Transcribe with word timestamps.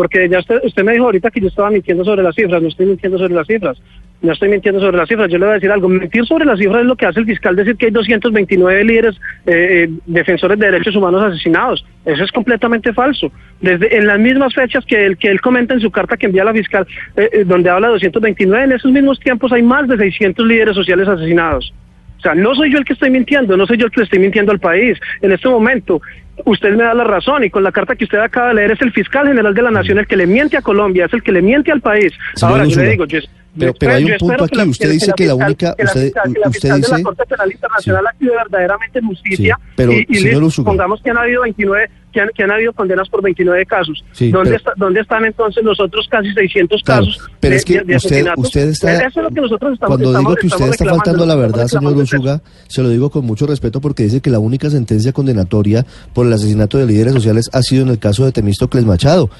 porque 0.00 0.30
ya 0.30 0.38
usted, 0.38 0.60
usted 0.64 0.82
me 0.82 0.92
dijo 0.92 1.04
ahorita 1.04 1.30
que 1.30 1.42
yo 1.42 1.48
estaba 1.48 1.68
mintiendo 1.68 2.06
sobre 2.06 2.22
las 2.22 2.34
cifras, 2.34 2.62
no 2.62 2.68
estoy 2.68 2.86
mintiendo 2.86 3.18
sobre 3.18 3.34
las 3.34 3.46
cifras, 3.46 3.76
no 4.22 4.32
estoy 4.32 4.48
mintiendo 4.48 4.80
sobre 4.80 4.96
las 4.96 5.06
cifras, 5.06 5.30
yo 5.30 5.36
le 5.36 5.44
voy 5.44 5.50
a 5.50 5.54
decir 5.56 5.70
algo, 5.70 5.90
mentir 5.90 6.24
sobre 6.24 6.46
las 6.46 6.58
cifras 6.58 6.80
es 6.80 6.86
lo 6.86 6.96
que 6.96 7.04
hace 7.04 7.20
el 7.20 7.26
fiscal 7.26 7.54
decir 7.54 7.76
que 7.76 7.84
hay 7.84 7.92
229 7.92 8.84
líderes 8.84 9.20
eh, 9.44 9.52
eh, 9.52 9.90
defensores 10.06 10.58
de 10.58 10.70
derechos 10.70 10.96
humanos 10.96 11.22
asesinados, 11.22 11.84
eso 12.06 12.24
es 12.24 12.32
completamente 12.32 12.94
falso. 12.94 13.30
Desde 13.60 13.94
en 13.94 14.06
las 14.06 14.18
mismas 14.18 14.54
fechas 14.54 14.86
que 14.86 15.04
él, 15.04 15.18
que 15.18 15.28
él 15.28 15.42
comenta 15.42 15.74
en 15.74 15.80
su 15.80 15.90
carta 15.90 16.16
que 16.16 16.24
envía 16.24 16.40
a 16.40 16.46
la 16.46 16.54
fiscal, 16.54 16.86
eh, 17.16 17.44
donde 17.44 17.68
habla 17.68 17.88
de 17.88 17.92
229, 17.92 18.64
en 18.64 18.72
esos 18.72 18.90
mismos 18.90 19.20
tiempos 19.20 19.52
hay 19.52 19.62
más 19.62 19.86
de 19.86 19.98
600 19.98 20.46
líderes 20.46 20.76
sociales 20.76 21.08
asesinados. 21.08 21.74
O 22.20 22.22
sea, 22.22 22.34
no 22.34 22.54
soy 22.54 22.70
yo 22.70 22.78
el 22.78 22.84
que 22.84 22.92
estoy 22.92 23.08
mintiendo, 23.08 23.56
no 23.56 23.66
soy 23.66 23.78
yo 23.78 23.86
el 23.86 23.92
que 23.92 24.00
le 24.00 24.04
estoy 24.04 24.18
mintiendo 24.18 24.52
al 24.52 24.60
país. 24.60 24.98
En 25.22 25.32
este 25.32 25.48
momento, 25.48 26.02
usted 26.44 26.70
me 26.76 26.84
da 26.84 26.94
la 26.94 27.04
razón 27.04 27.44
y 27.44 27.50
con 27.50 27.62
la 27.62 27.72
carta 27.72 27.96
que 27.96 28.04
usted 28.04 28.18
acaba 28.18 28.48
de 28.48 28.54
leer 28.54 28.72
es 28.72 28.82
el 28.82 28.92
fiscal 28.92 29.26
general 29.26 29.54
de 29.54 29.62
la 29.62 29.70
nación 29.70 29.98
el 29.98 30.06
que 30.06 30.16
le 30.16 30.26
miente 30.26 30.56
a 30.56 30.62
Colombia, 30.62 31.06
es 31.06 31.12
el 31.12 31.22
que 31.22 31.32
le 31.32 31.42
miente 31.42 31.72
al 31.72 31.80
país. 31.80 32.12
Ahora, 32.42 32.64
yo 32.64 32.80
le 32.80 32.90
digo, 32.90 33.04
yo, 33.06 33.20
pero, 33.58 33.74
pero 33.74 33.92
hay 33.94 34.04
un 34.04 34.18
punto 34.18 34.44
aquí, 34.44 34.60
usted 34.62 34.90
dice 34.92 35.12
que 35.16 35.26
la, 35.26 35.34
única, 35.34 35.74
usted, 35.82 36.12
usted 36.46 36.74
dice... 36.76 36.92
la 36.92 37.02
Corte 37.02 37.26
Penal 37.26 37.52
Internacional 37.52 38.02
sí. 38.02 38.08
actúe 38.08 38.36
verdaderamente 38.36 39.00
justicia 39.02 39.56
sí, 39.58 39.72
pero, 39.76 39.92
y, 39.92 40.06
y 40.08 40.14
señor 40.16 40.52
pongamos 40.64 41.02
que 41.02 41.10
han 41.10 41.18
habido 41.18 41.42
29 41.42 41.90
que 42.12 42.20
han, 42.20 42.28
que 42.34 42.42
han 42.42 42.50
habido 42.50 42.72
condenas 42.72 43.08
por 43.08 43.22
29 43.22 43.66
casos. 43.66 44.04
Sí, 44.12 44.30
¿Dónde, 44.30 44.50
pero, 44.50 44.56
está, 44.56 44.72
¿Dónde 44.76 45.00
están 45.00 45.24
entonces 45.24 45.62
los 45.62 45.78
otros 45.80 46.06
casi 46.10 46.32
600 46.32 46.82
claro, 46.82 47.06
casos 47.06 47.30
pero 47.40 47.52
de, 47.52 47.56
es 47.56 47.64
que 47.64 47.78
de, 47.78 47.84
de 47.84 47.96
usted, 47.96 48.26
usted 48.36 48.68
está, 48.68 48.92
Eso 48.94 49.20
es 49.20 49.24
lo 49.24 49.30
que 49.30 49.40
nosotros 49.40 49.72
estamos, 49.74 49.96
cuando 49.96 50.10
estamos, 50.10 50.36
digo 50.36 50.40
que 50.40 50.46
usted 50.46 50.68
está 50.70 50.84
faltando 50.86 51.26
la 51.26 51.34
verdad, 51.36 51.66
señor 51.66 51.96
Usuga, 51.96 52.42
se 52.68 52.82
lo 52.82 52.88
digo 52.88 53.10
con 53.10 53.24
mucho 53.24 53.46
respeto 53.46 53.80
porque 53.80 54.04
dice 54.04 54.20
que 54.20 54.30
la 54.30 54.38
única 54.38 54.70
sentencia 54.70 55.12
condenatoria 55.12 55.86
por 56.12 56.26
el 56.26 56.32
asesinato 56.32 56.78
de 56.78 56.86
líderes 56.86 57.14
sociales 57.14 57.50
ha 57.52 57.62
sido 57.62 57.82
en 57.82 57.88
el 57.88 57.98
caso 57.98 58.24
de 58.24 58.32
Temístocles 58.32 58.84
Machado. 58.84 59.30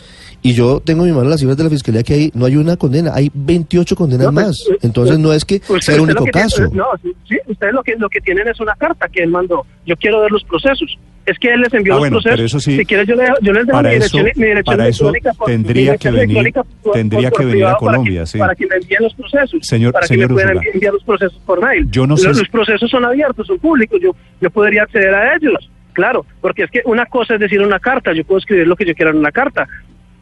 Y 0.43 0.55
yo 0.55 0.81
tengo 0.81 1.05
en 1.05 1.11
mi 1.11 1.17
mano 1.17 1.29
las 1.29 1.41
cifras 1.41 1.57
de 1.59 1.65
la 1.65 1.71
fiscalía 1.71 2.03
que 2.03 2.15
hay, 2.15 2.31
no 2.35 2.47
hay 2.47 2.57
una 2.57 2.77
condena, 2.77 3.13
hay 3.15 3.31
28 3.35 3.95
condenas 3.95 4.27
No, 4.29 4.33
pues, 4.33 4.47
más. 4.47 4.67
eh, 4.71 4.79
Entonces 4.83 5.19
no 5.19 5.33
es 5.35 5.45
que 5.45 5.61
sea 5.81 5.95
el 5.97 6.01
único 6.01 6.25
que 6.25 6.31
tiene- 6.33 6.45
caso. 6.49 6.63
no, 6.73 6.87
sí, 7.29 7.37
ustedes 7.47 7.75
lo 7.75 7.83
que, 7.83 7.97
lo 7.97 8.09
que 8.09 8.21
tienen 8.23 8.49
es 8.49 8.59
una 8.59 8.75
carta 8.75 9.07
que 9.09 9.23
él 9.23 9.29
mandó. 9.31 9.67
Yo 9.87 9.97
quiero 9.97 10.21
ver 10.23 10.31
los 10.31 10.43
procesos. 10.45 10.99
Es 11.27 11.39
que 11.39 11.53
él 11.53 11.61
les 11.61 11.73
envió 11.75 11.93
Ah, 11.93 11.97
los 11.97 12.01
bueno, 12.01 12.15
procesos. 12.17 12.37
pero 12.37 12.47
eso 12.47 12.59
sí, 12.61 12.79
si 12.79 12.85
quieres, 12.87 13.07
yo, 13.07 13.15
le, 13.15 13.25
yo 13.43 13.53
les 13.53 13.67
dejo 13.67 13.77
para 13.77 13.91
mi 13.91 13.95
eso- 13.97 14.17
dirección, 14.17 14.25
mi 14.43 14.47
dirección 14.49 14.77
para 14.77 14.89
eso 14.89 15.13
por- 15.37 15.47
tendría 15.47 15.97
que 15.99 16.11
venir- 16.11 16.39
electrónica 16.39 16.63
por- 16.83 16.93
tendría 16.95 17.31
por- 17.31 17.39
que 17.39 17.45
venir 17.45 17.53
a 17.53 17.57
privado 17.59 17.77
para 17.79 17.93
Colombia, 17.99 18.21
que- 18.23 18.27
sí. 18.27 18.39
Para 18.39 18.55
que 18.55 18.67
me 18.67 18.77
envíen 18.77 19.03
los 19.03 19.15
procesos. 19.15 19.59
Señor- 19.67 19.93
para 19.93 20.03
que 20.07 20.15
señor 20.15 20.29
me 20.31 20.35
puedan 20.43 20.59
enviar 20.73 20.95
los 20.95 21.05
procesos 21.05 21.39
por 21.45 21.61
mail. 21.63 21.87
Yo 21.91 22.07
no 22.07 22.17
sé 22.17 22.29
los, 22.29 22.39
si- 22.39 22.43
los 22.45 22.51
procesos 22.51 22.91
son 22.91 23.05
abiertos, 23.05 23.47
son 23.47 23.59
públicos. 23.59 24.01
Yo, 24.03 24.17
yo 24.41 24.51
podría 24.51 24.85
acceder 24.85 25.15
a 25.15 25.37
ellos. 25.37 25.71
Claro, 25.93 26.25
porque 26.41 26.63
es 26.63 26.71
que 26.71 26.81
una 26.87 27.05
cosa 27.05 27.35
es 27.35 27.41
decir 27.41 27.61
una 27.61 27.79
carta. 27.79 28.13
Yo 28.15 28.25
puedo 28.25 28.39
escribir 28.39 28.67
lo 28.67 28.75
que 28.75 28.87
yo 28.87 28.95
quiera 28.95 29.11
en 29.11 29.19
una 29.19 29.31
carta. 29.33 29.69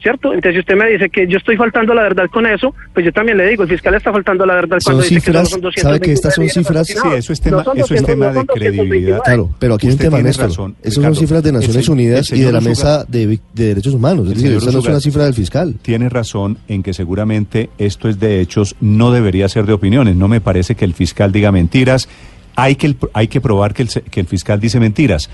¿Cierto? 0.00 0.28
Entonces, 0.32 0.52
si 0.54 0.58
usted 0.60 0.76
me 0.76 0.88
dice 0.92 1.10
que 1.10 1.26
yo 1.26 1.38
estoy 1.38 1.56
faltando 1.56 1.92
a 1.92 1.96
la 1.96 2.02
verdad 2.02 2.26
con 2.30 2.46
eso, 2.46 2.72
pues 2.94 3.04
yo 3.04 3.12
también 3.12 3.36
le 3.36 3.48
digo, 3.48 3.64
el 3.64 3.68
fiscal 3.68 3.94
está 3.96 4.12
faltando 4.12 4.44
a 4.44 4.46
la 4.46 4.54
verdad 4.54 4.78
Son 4.78 4.92
cuando 4.94 5.02
dice 5.02 5.14
que 5.16 5.20
cifras, 5.22 5.48
solo 5.50 5.72
son 5.72 5.82
¿sabe 5.82 6.00
que 6.00 6.12
estas 6.12 6.34
son 6.36 6.44
229 6.44 6.84
cifras? 6.84 7.12
Sí, 7.12 7.18
eso 7.18 7.32
es 7.32 7.40
tema, 7.40 7.56
No 7.58 7.64
son 7.64 7.76
eso 7.78 7.94
es 7.94 8.02
200, 8.02 8.06
tema 8.06 8.26
no 8.32 8.40
de 8.40 8.46
credibilidad. 8.46 9.16
229. 9.16 9.22
Claro, 9.24 9.50
pero 9.58 9.74
aquí 9.74 9.86
hay 9.88 9.92
un 9.94 9.98
tema, 9.98 10.22
Néstor. 10.22 10.46
razón, 10.50 10.76
Esas 10.82 11.02
son 11.02 11.16
cifras 11.16 11.42
de 11.42 11.50
Naciones 11.52 11.88
Unidas 11.88 12.30
el 12.30 12.38
y 12.38 12.40
de 12.42 12.52
la 12.52 12.58
Usuga- 12.60 12.68
Mesa 12.68 13.04
de, 13.08 13.40
Derechos 13.54 13.94
Humanos. 13.94 14.28
Es 14.28 14.34
decir, 14.36 14.52
esta 14.56 14.70
no 14.70 14.78
es 14.78 14.86
una 14.86 15.00
cifra 15.00 15.24
del 15.24 15.34
fiscal. 15.34 15.74
Tiene 15.82 16.08
razón 16.08 16.58
en 16.68 16.84
que 16.84 16.94
seguramente 16.94 17.70
esto 17.78 18.08
es 18.08 18.20
de 18.20 18.40
hechos, 18.40 18.76
no 18.80 19.10
debería 19.10 19.48
ser 19.48 19.66
de 19.66 19.72
opiniones. 19.72 20.14
No 20.14 20.28
me 20.28 20.40
parece 20.40 20.76
que 20.76 20.84
el 20.84 20.94
fiscal 20.94 21.32
diga 21.32 21.50
mentiras. 21.50 22.08
Hay 22.54 22.76
que, 22.76 22.86
el- 22.86 22.96
hay 23.14 23.26
que 23.26 23.40
probar 23.40 23.74
que 23.74 23.82
el, 23.82 23.88
se- 23.88 24.02
que 24.02 24.20
el 24.20 24.26
fiscal 24.28 24.60
dice 24.60 24.78
mentiras. 24.78 25.28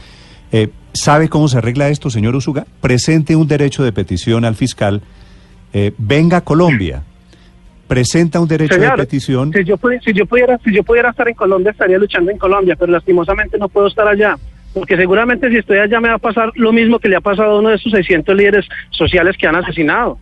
Eh, 0.52 0.68
¿Sabe 0.94 1.28
cómo 1.28 1.48
se 1.48 1.58
arregla 1.58 1.88
esto, 1.88 2.08
señor 2.08 2.36
Usuga? 2.36 2.64
Presente 2.80 3.34
un 3.34 3.48
derecho 3.48 3.82
de 3.82 3.92
petición 3.92 4.44
al 4.44 4.54
fiscal. 4.54 5.02
eh, 5.72 5.92
venga 5.98 6.38
a 6.38 6.40
Colombia. 6.42 7.02
Presenta 7.88 8.40
un 8.40 8.48
derecho 8.48 8.74
Señor, 8.76 8.92
de 8.92 9.04
petición. 9.04 9.52
Si 9.52 9.64
yo, 9.64 9.76
si, 10.02 10.12
yo 10.12 10.24
pudiera, 10.24 10.56
si 10.64 10.72
yo 10.72 10.82
pudiera 10.84 11.10
estar 11.10 11.28
en 11.28 11.34
Colombia, 11.34 11.72
estaría 11.72 11.98
luchando 11.98 12.30
en 12.30 12.38
Colombia, 12.38 12.76
pero 12.78 12.92
lastimosamente 12.92 13.58
no 13.58 13.68
puedo 13.68 13.88
estar 13.88 14.06
allá. 14.06 14.36
Porque 14.72 14.96
seguramente 14.96 15.50
si 15.50 15.58
estoy 15.58 15.78
allá 15.78 16.00
me 16.00 16.08
va 16.08 16.14
a 16.14 16.18
pasar 16.18 16.50
lo 16.54 16.72
mismo 16.72 16.98
que 16.98 17.08
le 17.08 17.16
ha 17.16 17.20
pasado 17.20 17.56
a 17.56 17.58
uno 17.58 17.68
de 17.70 17.76
esos 17.76 17.92
600 17.92 18.34
líderes 18.34 18.66
sociales 18.90 19.36
que 19.36 19.46
han 19.46 19.56
asesinado. 19.56 20.18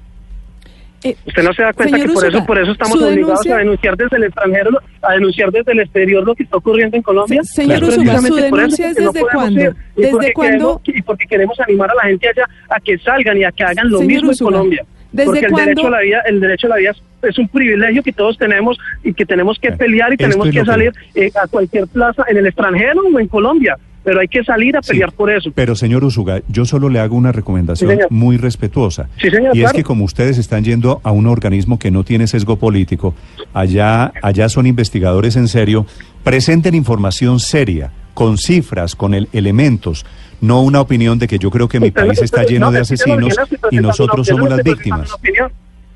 Eh, 1.04 1.16
Usted 1.26 1.42
no 1.42 1.52
se 1.52 1.62
da 1.62 1.72
cuenta 1.72 1.96
que 1.96 2.04
por 2.04 2.12
Usuga, 2.12 2.28
eso, 2.28 2.46
por 2.46 2.58
eso 2.58 2.72
estamos 2.72 2.94
obligados 3.02 3.16
denuncia- 3.40 3.54
a 3.54 3.58
denunciar 3.58 3.96
desde 3.96 4.16
el 4.18 4.24
extranjero, 4.24 4.70
a 5.02 5.12
denunciar 5.14 5.50
desde 5.50 5.72
el 5.72 5.80
exterior 5.80 6.24
lo 6.24 6.34
que 6.34 6.42
está 6.44 6.56
ocurriendo 6.58 6.96
en 6.96 7.02
Colombia. 7.02 7.42
Se- 7.42 7.54
señor 7.62 7.76
Es 7.82 7.82
Usuga, 7.88 7.96
precisamente 7.96 8.28
su 8.28 8.34
por 8.34 8.42
eso, 8.44 8.56
denuncia 8.56 8.88
es 8.90 8.98
no 8.98 9.04
desde 9.12 9.20
podemos 9.20 9.42
cuándo? 9.42 9.60
ir, 9.60 9.66
y 9.96 10.00
¿Desde 10.00 10.10
porque 10.12 10.32
cuándo? 10.32 10.52
queremos- 10.82 10.98
Y 10.98 11.02
porque 11.02 11.26
queremos 11.26 11.60
animar 11.60 11.90
a 11.90 11.94
la 11.94 12.02
gente 12.02 12.28
allá 12.28 12.44
a 12.68 12.80
que 12.80 12.98
salgan 12.98 13.38
y 13.38 13.44
a 13.44 13.50
que 13.52 13.64
hagan 13.64 13.90
lo 13.90 13.98
Señor 13.98 14.12
mismo 14.12 14.30
Usuga, 14.30 14.48
en 14.50 14.54
Colombia. 14.54 14.84
¿desde 15.12 15.26
porque 15.26 15.44
el 15.46 15.52
derecho 15.54 15.86
a 15.86 15.90
la 15.90 16.00
vida, 16.00 16.22
el 16.26 16.40
derecho 16.40 16.66
a 16.68 16.70
la 16.70 16.76
vida 16.76 16.90
es, 16.92 17.02
es 17.28 17.38
un 17.38 17.48
privilegio 17.48 18.02
que 18.02 18.12
todos 18.12 18.38
tenemos 18.38 18.78
y 19.04 19.12
que 19.12 19.26
tenemos 19.26 19.58
que 19.58 19.68
Bueno, 19.68 19.78
pelear 19.78 20.12
y 20.12 20.16
tenemos 20.16 20.48
que- 20.50 20.64
salir 20.64 20.92
eh, 21.14 21.30
a 21.34 21.46
cualquier 21.48 21.86
plaza 21.88 22.24
en 22.28 22.36
el 22.38 22.46
extranjero 22.46 23.02
o 23.12 23.18
en 23.18 23.28
Colombia, 23.28 23.76
pero 24.04 24.20
hay 24.20 24.28
que 24.28 24.42
salir 24.44 24.76
a 24.76 24.82
Sí, 24.82 24.90
pelear 24.92 25.12
por 25.12 25.30
eso. 25.30 25.50
Pero, 25.54 25.74
señor 25.76 26.04
Usuga, 26.04 26.40
yo 26.48 26.64
solo 26.64 26.88
le 26.88 26.98
hago 27.00 27.16
una 27.16 27.32
recomendación 27.32 27.90
Sí, 27.92 27.98
muy 28.10 28.36
respetuosa. 28.36 29.08
Sí, 29.20 29.30
señor, 29.30 29.56
y 29.56 29.62
es 29.62 29.72
que 29.72 29.82
como 29.84 30.04
ustedes 30.04 30.38
están 30.38 30.64
yendo 30.64 31.00
a 31.04 31.10
un 31.12 31.26
organismo 31.26 31.78
que 31.78 31.90
no 31.90 32.02
tiene 32.04 32.26
sesgo 32.26 32.56
político, 32.56 33.14
allá, 33.54 34.12
allá 34.22 34.48
son 34.48 34.66
investigadores 34.66 35.36
en 35.36 35.48
serio, 35.48 35.86
presenten 36.24 36.74
información 36.74 37.38
seria, 37.40 37.92
con 38.14 38.38
cifras, 38.38 38.94
con 38.94 39.14
el- 39.14 39.28
elementos, 39.32 40.04
no 40.40 40.62
una 40.62 40.80
opinión 40.80 41.18
de 41.18 41.28
que 41.28 41.38
yo 41.38 41.50
creo 41.50 41.68
que 41.68 41.78
mi 41.80 41.90
país 41.92 42.20
está 42.20 42.42
lleno 42.44 42.66
no, 42.66 42.72
de 42.72 42.80
asesinos 42.80 43.34
y 43.70 43.76
nosotros 43.76 44.26
somos 44.26 44.50
las 44.50 44.62
víctimas. 44.64 45.10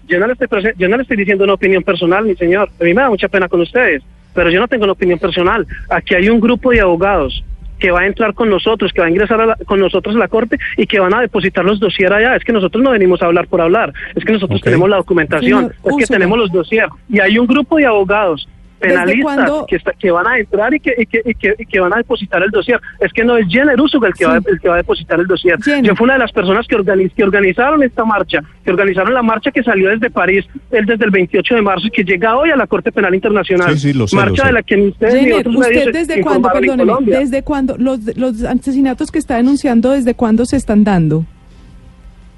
Yo 0.09 0.21
no, 0.21 0.27
le 0.29 0.35
estoy 0.35 0.47
yo 0.79 0.89
no 0.89 0.97
le 0.97 1.03
estoy 1.03 1.17
diciendo 1.17 1.43
una 1.43 1.55
opinión 1.55 1.83
personal, 1.83 2.25
mi 2.25 2.37
señor. 2.37 2.71
A 2.81 2.85
mí 2.85 2.95
me 2.95 3.03
da 3.03 3.11
mucha 3.11 3.27
pena 3.27 3.49
con 3.49 3.61
ustedes, 3.61 4.03
pero 4.35 4.51
yo 4.51 4.61
no 4.61 4.69
tengo 4.69 4.85
una 4.85 4.93
opinión 4.93 5.19
personal. 5.19 5.67
Aquí 5.91 6.15
hay 6.15 6.29
un 6.29 6.39
grupo 6.39 6.71
de 6.71 6.81
abogados 6.81 7.43
que 7.79 7.91
va 7.91 8.01
a 8.01 8.07
entrar 8.07 8.35
con 8.35 8.49
nosotros, 8.49 8.93
que 8.93 9.01
va 9.01 9.07
a 9.07 9.11
ingresar 9.11 9.41
a 9.41 9.47
la- 9.47 9.57
con 9.67 9.81
nosotros 9.81 10.17
a 10.17 10.19
la 10.19 10.29
corte 10.29 10.59
y 10.77 10.87
que 10.87 10.99
van 10.99 11.15
a 11.15 11.21
depositar 11.21 11.65
los 11.65 11.79
dossier 11.79 12.13
allá. 12.13 12.37
Es 12.37 12.45
que 12.45 12.53
nosotros 12.53 12.83
no 12.83 12.91
venimos 12.91 13.23
a 13.23 13.27
hablar 13.27 13.47
por 13.49 13.61
hablar, 13.61 13.93
es 14.15 14.25
que 14.25 14.33
nosotros 14.33 14.61
tenemos 14.61 14.89
la 14.89 14.97
documentación, 14.97 15.61
Señor 15.61 15.73
es 15.73 15.97
que 15.97 16.07
tenemos 16.07 16.39
los 16.39 16.53
dossier. 16.53 16.89
Y 17.09 17.21
hay 17.21 17.39
un 17.39 17.47
grupo 17.47 17.77
de 17.77 17.87
abogados 17.87 18.47
¿Desde 18.47 18.56
penalistas 18.79 19.51
que, 19.69 19.77
está- 19.77 19.93
que 19.93 20.11
van 20.11 20.27
a 20.27 20.39
entrar 20.39 20.73
y 20.75 20.81
que, 20.81 20.95
y 20.99 21.07
que, 21.07 21.23
y 21.25 21.35
que, 21.35 21.55
y 21.59 21.67
que 21.67 21.81
van 21.81 21.93
a 21.93 21.97
depositar 21.97 22.43
el 22.43 22.51
dossier. 22.51 22.81
Es 23.01 23.13
que 23.13 23.25
no 23.25 23.37
es 23.37 23.47
Jenner 23.49 23.81
Usuga 23.81 24.09
el 24.09 24.15
que, 24.15 24.25
Sí. 24.25 24.31
va, 24.31 24.37
el 24.37 24.61
que 24.61 24.69
va 24.69 24.75
a 24.75 24.79
depositar 24.79 25.19
el 25.21 25.27
dossier. 25.27 25.57
Jenner. 25.63 25.85
Yo 25.85 25.97
fui 25.97 26.05
una 26.05 26.15
de 26.15 26.19
las 26.21 26.33
personas 26.33 26.67
que, 26.67 26.77
organiz- 26.77 27.13
que 27.15 27.25
organizaron 27.25 27.83
esta 27.83 28.05
marcha, 28.05 28.41
que 28.65 28.71
organizaron 28.71 29.15
la 29.15 29.23
marcha 29.23 29.51
que 29.51 29.63
salió 29.63 29.91
desde 29.91 30.11
París 30.11 30.45
el 30.71 30.87
desde 30.87 31.05
el 31.05 31.11
28 31.11 31.55
de 31.55 31.63
marzo 31.63 31.87
y 31.87 31.91
que 31.91 32.05
llega 32.05 32.37
hoy 32.37 32.51
a 32.51 32.57
la 32.57 32.67
Corte 32.67 32.93
Penal 32.93 33.15
Internacional. 33.15 33.73
Sí, 33.79 33.93
sí, 33.93 33.99
lo 33.99 34.07
sé, 34.07 34.17
marcha 34.17 34.31
lo 34.31 34.37
sé. 34.37 34.47
de 34.47 34.53
la 34.53 34.63
que 34.63 34.77
ni 34.77 34.89
ustedes 34.89 35.15
ni 35.15 35.21
Jenner, 35.21 35.39
otros 35.41 35.55
medios 35.57 35.87
¿usted 35.87 35.93
desde 35.93 36.21
cuándo, 36.23 36.49
perdóneme, 36.53 37.17
desde 37.19 37.43
cuándo, 37.43 37.77
los, 37.79 38.01
los 38.17 38.43
asesinatos 38.45 39.11
que 39.11 39.19
está 39.19 39.37
denunciando, 39.37 39.93
desde 39.93 40.15
cuándo 40.15 40.45
se 40.47 40.57
están 40.57 40.85
dando? 40.85 41.25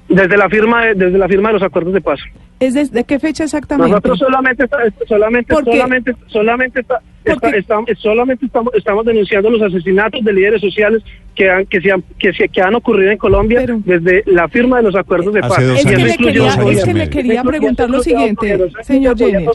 Desde 0.07 0.37
la 0.37 0.49
firma 0.49 0.85
de, 0.85 0.95
desde 0.95 1.17
la 1.17 1.27
firma 1.27 1.49
de 1.49 1.53
los 1.53 1.63
acuerdos 1.63 1.93
de 1.93 2.01
paz. 2.01 2.19
¿Es 2.59 2.73
desde 2.73 3.03
qué 3.05 3.19
fecha 3.19 3.43
exactamente? 3.45 3.89
Nosotros 3.91 4.19
solamente 4.19 4.63
está- 4.65 4.77
solamente 5.07 5.53
solamente 5.71 6.15
solamente 6.27 6.79
está- 6.81 7.01
está- 7.23 7.49
estamos, 7.51 7.89
solamente 7.99 8.45
estamos, 8.45 8.73
estamos 8.73 9.05
denunciando 9.05 9.49
los 9.49 9.61
asesinatos 9.61 10.23
de 10.23 10.33
líderes 10.33 10.61
sociales 10.61 11.03
que 11.39 11.49
han 11.49 11.65
que 11.67 11.79
se 11.79 11.89
han, 11.91 12.03
que, 12.19 12.33
se- 12.33 12.49
que 12.49 12.61
han 12.61 12.75
ocurrido 12.75 13.11
en 13.11 13.17
Colombia 13.17 13.61
Pero- 13.61 13.81
desde 13.85 14.23
la 14.25 14.49
firma 14.49 14.77
de 14.77 14.83
los 14.83 14.95
acuerdos 14.95 15.33
de 15.33 15.39
paz. 15.39 15.57
Es 15.59 15.85
Y 15.85 15.87
que 15.87 15.95
le 15.95 16.17
quería, 16.17 16.27
al 16.27 16.35
dos 16.35 16.47
años 16.57 16.57
es 16.57 16.63
gobierno. 16.65 16.83
que 16.85 16.93
le 16.93 17.09
quería 17.09 17.43
preguntar 17.43 17.89
lo 17.89 18.03
siguiente, 18.03 18.57
gobierno, 18.57 18.83
señor 18.83 19.17
Jenner. 19.17 19.49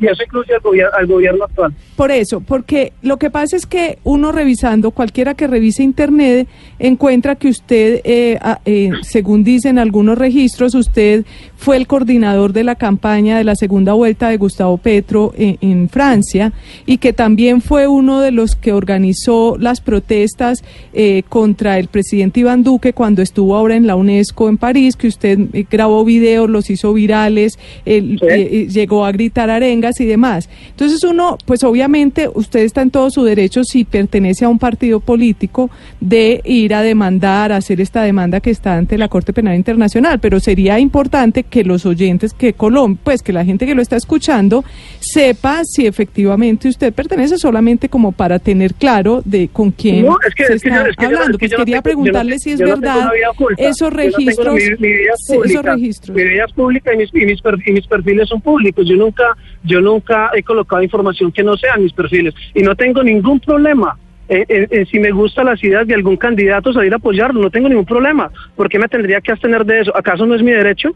y 0.00 0.06
eso 0.06 0.22
incluye 0.22 0.52
al, 0.54 0.60
gobier- 0.60 0.90
al 0.98 1.06
gobierno 1.06 1.44
actual. 1.44 1.72
Por 1.96 2.10
eso, 2.10 2.40
porque 2.40 2.92
lo 3.00 3.16
que 3.16 3.30
pasa 3.30 3.56
es 3.56 3.64
que 3.64 3.98
uno 4.04 4.32
revisando, 4.32 4.90
cualquiera 4.90 5.32
que 5.34 5.46
revise 5.46 5.82
Internet, 5.82 6.46
encuentra 6.78 7.36
que 7.36 7.48
usted, 7.48 8.00
eh, 8.04 8.36
a- 8.42 8.60
eh, 8.66 8.90
según 9.02 9.44
dicen 9.44 9.78
algunos 9.78 10.18
registros, 10.18 10.74
usted 10.74 11.24
fue 11.56 11.76
el 11.78 11.86
coordinador 11.86 12.52
de 12.52 12.64
la 12.64 12.74
campaña 12.74 13.38
de 13.38 13.44
la 13.44 13.54
segunda 13.54 13.94
vuelta 13.94 14.28
de 14.28 14.36
Gustavo 14.36 14.76
Petro 14.76 15.32
en, 15.38 15.56
en 15.62 15.88
Francia 15.88 16.52
y 16.84 16.98
que 16.98 17.12
también 17.14 17.62
fue 17.62 17.86
uno 17.86 18.20
de 18.20 18.32
los 18.32 18.56
que 18.56 18.72
organizó 18.72 19.56
las 19.58 19.80
protestas 19.80 20.62
eh, 20.92 21.13
contra 21.22 21.78
el 21.78 21.88
presidente 21.88 22.40
Iván 22.40 22.62
Duque 22.64 22.92
cuando 22.92 23.22
estuvo 23.22 23.54
ahora 23.56 23.76
en 23.76 23.86
la 23.86 23.96
UNESCO 23.96 24.48
en 24.48 24.58
París, 24.58 24.96
que 24.96 25.06
usted 25.06 25.38
eh, 25.52 25.64
grabó 25.70 26.04
videos, 26.04 26.50
los 26.50 26.68
hizo 26.70 26.92
virales, 26.92 27.58
él, 27.84 28.18
Sí. 28.20 28.26
eh, 28.28 28.48
eh, 28.52 28.68
llegó 28.68 29.04
a 29.04 29.12
gritar 29.12 29.50
arengas 29.50 30.00
y 30.00 30.04
demás. 30.06 30.48
Entonces 30.70 31.02
uno, 31.04 31.38
pues 31.46 31.62
obviamente 31.64 32.28
usted 32.32 32.60
está 32.60 32.82
en 32.82 32.90
todo 32.90 33.10
su 33.10 33.22
derecho 33.24 33.62
si 33.64 33.84
pertenece 33.84 34.44
a 34.44 34.48
un 34.48 34.58
partido 34.58 35.00
político 35.00 35.70
de 36.00 36.40
ir 36.44 36.74
a 36.74 36.82
demandar, 36.82 37.52
a 37.52 37.56
hacer 37.56 37.80
esta 37.80 38.02
demanda 38.02 38.40
que 38.40 38.50
está 38.50 38.76
ante 38.76 38.98
la 38.98 39.08
Corte 39.08 39.32
Penal 39.32 39.54
Internacional, 39.56 40.18
pero 40.20 40.40
sería 40.40 40.78
importante 40.80 41.42
que 41.44 41.64
los 41.64 41.86
oyentes 41.86 42.32
que 42.34 42.52
Colombia, 42.52 43.00
pues 43.04 43.22
que 43.22 43.32
la 43.32 43.44
gente 43.44 43.66
que 43.66 43.74
lo 43.74 43.82
está 43.82 43.96
escuchando 43.96 44.64
sepa 45.00 45.62
si 45.64 45.86
efectivamente 45.86 46.68
usted 46.68 46.92
pertenece 46.92 47.38
solamente 47.38 47.88
como 47.88 48.12
para 48.12 48.38
tener 48.38 48.74
claro 48.74 49.22
de 49.24 49.48
con 49.48 49.70
quién 49.70 50.06
No, 50.06 50.16
es 50.26 50.34
que- 50.34 50.46
se 50.46 50.54
es 50.54 50.62
que 50.62 50.68
está 50.68 50.88
es 50.88 50.96
que 50.96 51.03
hablando. 51.04 51.38
Pues 51.38 51.54
quería 51.54 51.82
preguntarle 51.82 52.38
si 52.38 52.50
es 52.52 52.58
verdad 52.60 53.10
esos 53.58 53.92
registros, 53.92 54.54
mi, 54.54 54.60
vida 54.88 55.12
es 55.14 55.20
esos 55.30 55.36
pública. 55.36 55.72
registros. 55.74 56.16
Mi 56.16 56.24
vida 56.24 56.44
es 56.46 56.52
pública 56.52 56.94
y 56.94 56.96
mis, 56.98 57.14
y 57.14 57.26
mis, 57.26 57.40
per- 57.40 57.58
y 57.66 57.72
mis 57.72 57.86
perfiles 57.86 58.28
son 58.28 58.40
públicos. 58.40 58.86
Yo 58.88 58.96
nunca, 58.96 59.36
yo 59.62 59.80
nunca 59.80 60.30
he 60.34 60.42
colocado 60.42 60.82
información 60.82 61.32
que 61.32 61.42
no 61.42 61.56
sea 61.56 61.74
en 61.76 61.84
mis 61.84 61.92
perfiles 61.92 62.34
y 62.54 62.62
no 62.62 62.74
tengo 62.74 63.02
ningún 63.02 63.40
problema. 63.40 63.96
En, 64.28 64.44
en- 64.48 64.68
en 64.70 64.86
si 64.86 64.98
me 64.98 65.10
gustan 65.10 65.46
las 65.46 65.62
ideas 65.62 65.86
de 65.86 65.94
algún 65.94 66.16
candidato 66.16 66.72
salir 66.72 66.92
a 66.92 66.96
apoyarlo, 66.96 67.40
no 67.42 67.50
tengo 67.50 67.68
ningún 67.68 67.84
problema. 67.84 68.30
¿Por 68.56 68.68
qué 68.68 68.78
me 68.78 68.88
tendría 68.88 69.20
que 69.20 69.32
abstener 69.32 69.64
de 69.66 69.80
eso? 69.80 69.96
¿Acaso 69.96 70.24
no 70.26 70.34
es 70.34 70.42
mi 70.42 70.50
derecho? 70.52 70.90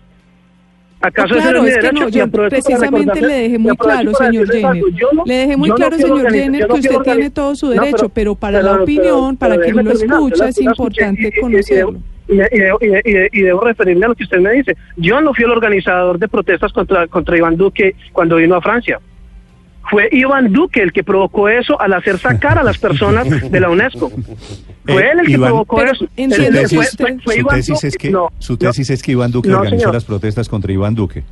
¿Acaso 1.00 1.34
No, 1.36 1.40
claro, 1.40 1.64
es 1.64 1.76
es 1.76 1.78
que 1.78 1.92
no, 1.92 2.08
yo 2.08 2.28
precisamente 2.28 3.20
le 3.20 3.34
dejé 3.34 3.58
muy 3.58 3.76
claro, 3.76 4.12
señor 4.14 4.50
Jenner. 4.50 4.82
no- 5.12 5.24
Le 5.24 5.34
dejé 5.34 5.56
muy 5.56 5.70
claro, 5.70 5.96
señor 5.96 6.30
Jenner, 6.32 6.66
que 6.66 6.72
usted 6.72 6.98
tiene 7.04 7.30
todo 7.30 7.54
su 7.54 7.68
derecho, 7.68 8.08
pero 8.08 8.34
para 8.34 8.60
la 8.62 8.72
pero- 8.72 8.82
opinión, 8.82 9.36
para 9.36 9.54
pero 9.56 9.64
quien 9.72 9.84
lo 9.84 9.92
escucha, 9.92 10.48
es 10.48 10.60
importante 10.60 11.32
conocerlo. 11.40 11.98
Y- 12.30 12.34
y- 12.34 13.28
y 13.32 13.40
debo 13.42 13.60
referirme 13.62 14.04
a 14.04 14.08
lo 14.08 14.14
que 14.14 14.24
usted 14.24 14.38
me 14.38 14.52
dice. 14.52 14.76
Yo 14.96 15.20
no 15.20 15.32
fui 15.32 15.44
el 15.44 15.50
organizador 15.50 16.18
de 16.18 16.28
protestas 16.28 16.72
contra, 16.72 17.06
contra 17.06 17.36
Iván 17.38 17.56
Duque 17.56 17.94
cuando 18.12 18.36
vino 18.36 18.56
a 18.56 18.60
Francia. 18.60 18.98
Fue 19.90 20.08
Iván 20.12 20.52
Duque 20.52 20.82
el 20.82 20.92
que 20.92 21.02
provocó 21.04 21.48
eso 21.48 21.80
al 21.80 21.92
hacer 21.94 22.18
sacar 22.18 22.58
a 22.58 22.62
las 22.62 22.76
personas 22.78 23.26
de 23.50 23.60
la 23.60 23.70
UNESCO. 23.70 24.10
Fue 24.84 25.02
Eh, 25.02 25.10
él 25.12 25.20
el 25.20 25.26
que 25.26 25.32
Iván- 25.32 25.48
provocó 25.48 25.82
eso. 25.82 26.06
Él- 26.16 26.30
que 26.30 26.36
fue- 26.68 26.86
fue- 26.86 27.18
fue 27.24 27.34
Su 27.34 27.40
Iván 27.40 27.56
tesis, 27.56 27.84
es 27.84 27.96
que, 27.96 28.10
No, 28.10 28.28
su 28.38 28.52
no. 28.54 28.58
tesis 28.58 28.90
es 28.90 29.02
que 29.02 29.12
Iván 29.12 29.30
Duque 29.30 29.48
No, 29.48 29.58
organizó 29.58 29.80
señor. 29.80 29.94
las 29.94 30.04
protestas 30.04 30.48
contra 30.48 30.72
Iván 30.72 30.94
Duque. 30.94 31.24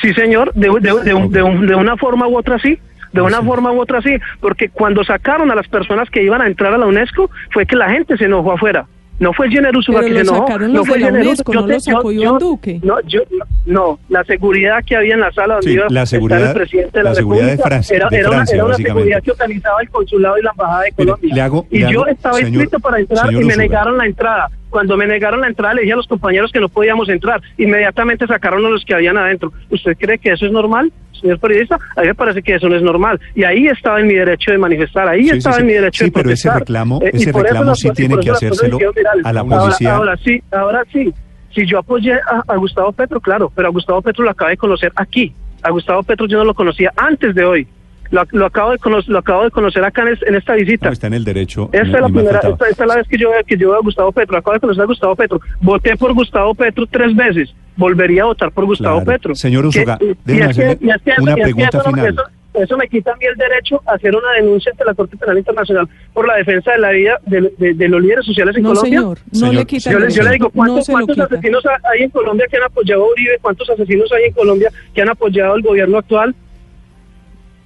Sí, 0.00 0.12
señor, 0.14 0.52
de, 0.54 0.68
de- 0.80 1.02
de 1.04 1.14
un- 1.14 1.30
de 1.30 1.42
un- 1.42 1.66
de 1.66 1.74
una 1.76 1.96
forma 1.96 2.26
u 2.26 2.36
otra 2.36 2.58
sí. 2.58 2.78
De 3.12 3.20
una 3.20 3.40
Sí. 3.40 3.44
forma 3.46 3.70
u 3.72 3.78
otra 3.80 4.00
sí, 4.00 4.16
porque 4.40 4.70
cuando 4.70 5.04
sacaron 5.04 5.50
a 5.50 5.54
las 5.54 5.68
personas 5.68 6.08
que 6.08 6.22
iban 6.22 6.40
a 6.40 6.46
entrar 6.46 6.72
a 6.72 6.78
la 6.78 6.86
UNESCO 6.86 7.30
fue 7.52 7.66
que 7.66 7.76
la 7.76 7.90
gente 7.90 8.16
se 8.16 8.24
enojó 8.24 8.52
afuera. 8.52 8.86
No 9.22 9.32
fue 9.32 9.48
Jenner 9.50 9.76
Usuga 9.76 10.00
que 10.00 10.08
lo 10.10 10.16
se 10.16 10.20
enojó. 10.22 10.46
sacaron 10.46 10.72
no 10.72 10.78
los 10.80 10.88
fue 10.88 10.98
Jenner 10.98 11.26
Usuga. 11.26 11.60
no 11.60 11.66
lo 11.68 11.80
sacó 11.80 12.12
Iván 12.12 12.38
Duque. 12.38 12.80
No, 12.82 13.00
yo, 13.06 13.20
no, 13.66 13.98
la 14.08 14.24
seguridad 14.24 14.82
que 14.84 14.96
había 14.96 15.14
en 15.14 15.20
la 15.20 15.30
sala 15.32 15.54
donde 15.54 15.68
Sí, 15.70 15.74
iba 15.74 15.86
la 15.88 16.06
seguridad- 16.06 16.48
el 16.48 16.54
presidente 16.54 16.98
de 16.98 17.04
la, 17.04 17.10
la 17.10 17.14
seguridad 17.14 17.42
de 17.44 17.50
República 17.52 17.68
Francia- 17.68 17.96
era, 17.96 18.08
de 18.08 18.16
era 18.18 18.28
una- 18.28 18.36
Francia, 18.38 18.54
era 18.56 18.64
una 18.64 18.72
básicamente. 18.72 18.98
seguridad 19.00 19.22
que 19.22 19.30
organizaba 19.30 19.80
el 19.82 19.90
consulado 19.90 20.38
y 20.38 20.42
la 20.42 20.50
embajada 20.50 20.80
de 20.82 20.90
Mire, 20.90 20.96
Colombia. 20.96 21.34
le 21.34 21.40
hago- 21.40 21.66
y 21.70 21.78
le 21.78 21.92
yo 21.92 22.00
hago- 22.00 22.06
estaba 22.08 22.34
señor- 22.36 22.48
inscrito 22.50 22.80
para 22.80 22.98
entrar 22.98 23.32
y 23.32 23.36
me 23.36 23.40
Usuga. 23.46 23.56
negaron 23.56 23.98
la 23.98 24.06
entrada. 24.06 24.50
Cuando 24.70 24.96
me 24.96 25.06
negaron 25.06 25.40
la 25.42 25.48
entrada, 25.48 25.74
le 25.74 25.82
dije 25.82 25.92
a 25.92 25.96
los 25.96 26.08
compañeros 26.08 26.50
que 26.50 26.58
no 26.58 26.68
podíamos 26.68 27.08
entrar. 27.10 27.40
Inmediatamente 27.58 28.26
sacaron 28.26 28.64
a 28.66 28.70
los 28.70 28.84
que 28.84 28.94
habían 28.94 29.18
adentro. 29.18 29.52
¿Usted 29.70 29.96
cree 29.98 30.18
que 30.18 30.32
eso 30.32 30.46
es 30.46 30.52
normal, 30.52 30.90
señor 31.22 31.38
periodista? 31.38 31.78
A 31.96 32.00
mí 32.02 32.08
me 32.08 32.14
parece 32.14 32.42
que 32.42 32.54
eso 32.56 32.68
no 32.68 32.76
es 32.76 32.82
normal. 32.82 33.18
Y 33.34 33.44
ahí 33.44 33.66
estaba 33.68 34.00
en 34.00 34.08
mi 34.08 34.14
derecho 34.14 34.50
de 34.52 34.58
manifestar, 34.58 35.08
ahí 35.08 35.22
Sí, 35.24 35.30
sí, 35.30 35.36
estaba 35.38 35.56
sí. 35.56 35.60
en 35.62 35.66
mi 35.68 35.72
derecho 35.72 36.04
Sí, 36.04 36.10
de 36.10 36.12
pero 36.12 36.30
ese 36.30 36.48
protestar. 36.50 36.60
reclamo- 36.84 37.02
Eh, 37.02 37.10
y 37.14 37.16
ese 37.22 37.32
reclamo 37.32 37.64
las 37.64 37.78
sí 37.78 37.90
tiene 37.92 38.18
que 38.18 38.30
hacérselo 38.30 38.78
a 39.24 39.32
la 39.32 39.40
Ahora- 39.40 39.58
policía. 39.64 39.94
Ahora, 39.94 40.16
sí, 40.18 40.42
ahora 40.52 40.84
sí. 40.92 41.14
Si 41.54 41.66
yo 41.66 41.78
apoyé 41.78 42.14
a, 42.14 42.42
a 42.48 42.56
Gustavo 42.56 42.92
Petro, 42.92 43.20
claro, 43.20 43.52
pero 43.54 43.68
a 43.68 43.70
Gustavo 43.70 44.00
Petro 44.02 44.24
lo 44.24 44.30
acabé 44.30 44.52
de 44.52 44.56
conocer 44.56 44.90
aquí. 44.96 45.34
A 45.62 45.70
Gustavo 45.70 46.02
Petro 46.02 46.26
yo 46.26 46.38
no 46.38 46.44
lo 46.44 46.54
conocía 46.54 46.92
antes 46.96 47.34
de 47.34 47.44
hoy. 47.44 47.68
Lo, 48.12 48.24
lo 48.30 48.46
acabo 48.46 48.70
de 48.70 48.78
conocer, 48.78 49.10
lo 49.10 49.18
acabo 49.18 49.42
de 49.44 49.50
conocer 49.50 49.82
acá 49.84 50.02
en, 50.02 50.08
es- 50.08 50.22
en 50.22 50.34
esta 50.36 50.54
visita. 50.54 50.86
No, 50.86 50.92
está 50.92 51.06
en 51.08 51.14
el 51.14 51.24
derecho. 51.24 51.68
Esta 51.72 51.96
es 51.96 52.00
la 52.02 52.08
primera, 52.08 52.38
esta, 52.40 52.68
esta 52.68 52.84
es 52.84 52.88
la 52.88 52.96
vez 52.96 53.08
que 53.08 53.18
yo 53.18 53.30
veo 53.30 53.42
que 53.44 53.56
yo 53.56 53.70
veo 53.70 53.78
a 53.78 53.82
Gustavo 53.82 54.12
Petro. 54.12 54.36
Acabo 54.38 54.54
de 54.54 54.60
conocer 54.60 54.82
a 54.82 54.86
Gustavo 54.86 55.16
Petro. 55.16 55.40
Voté 55.60 55.96
por 55.96 56.12
Gustavo 56.14 56.54
Petro 56.54 56.86
tres 56.86 57.16
veces. 57.16 57.52
Volvería 57.76 58.22
a 58.22 58.26
votar 58.26 58.52
por 58.52 58.66
Gustavo 58.66 59.02
Claro. 59.02 59.12
Petro. 59.18 59.34
Señor 59.34 59.64
Usuga, 59.66 59.98
déjeme 60.24 60.50
es 60.50 60.56
que- 60.78 60.92
hacerle 60.92 61.22
una 61.22 61.30
y 61.38 61.40
es 61.40 61.46
que 61.48 61.54
pregunta 61.54 61.80
final. 61.84 62.06
Eso, 62.08 62.22
eso 62.64 62.76
me 62.76 62.86
quita 62.86 63.12
a 63.12 63.16
mí 63.16 63.24
el 63.24 63.34
derecho 63.36 63.80
a 63.86 63.94
hacer 63.94 64.14
una 64.14 64.30
denuncia 64.32 64.70
ante 64.72 64.84
la 64.84 64.92
Corte 64.92 65.16
Penal 65.16 65.38
Internacional 65.38 65.88
por 66.12 66.26
la 66.28 66.36
defensa 66.36 66.72
de 66.72 66.78
la 66.80 66.90
vida 66.90 67.18
de, 67.24 67.50
de- 67.56 67.72
de 67.72 67.88
los 67.88 68.02
líderes 68.02 68.26
sociales 68.26 68.54
en 68.56 68.62
No, 68.62 68.68
Colombia. 68.74 68.98
señor, 69.00 69.18
no 69.32 69.38
Señor, 69.38 69.54
le 69.54 69.64
quita 69.64 69.90
Yo 69.90 69.96
el 69.96 70.04
le, 70.04 70.10
yo 70.10 70.22
le 70.22 70.30
digo, 70.32 70.50
¿cuántos, 70.50 70.86
no 70.86 70.92
cuántos 70.92 71.18
asesinos 71.18 71.64
hay 71.90 72.02
en 72.02 72.10
Colombia 72.10 72.46
que 72.50 72.56
han 72.58 72.64
apoyado 72.64 73.04
a 73.04 73.10
Uribe? 73.10 73.38
¿Cuántos 73.40 73.70
asesinos 73.70 74.12
hay 74.12 74.24
en 74.24 74.32
Colombia 74.34 74.70
que 74.94 75.00
han 75.00 75.08
apoyado 75.08 75.54
al 75.54 75.62
gobierno 75.62 75.96
actual? 75.96 76.34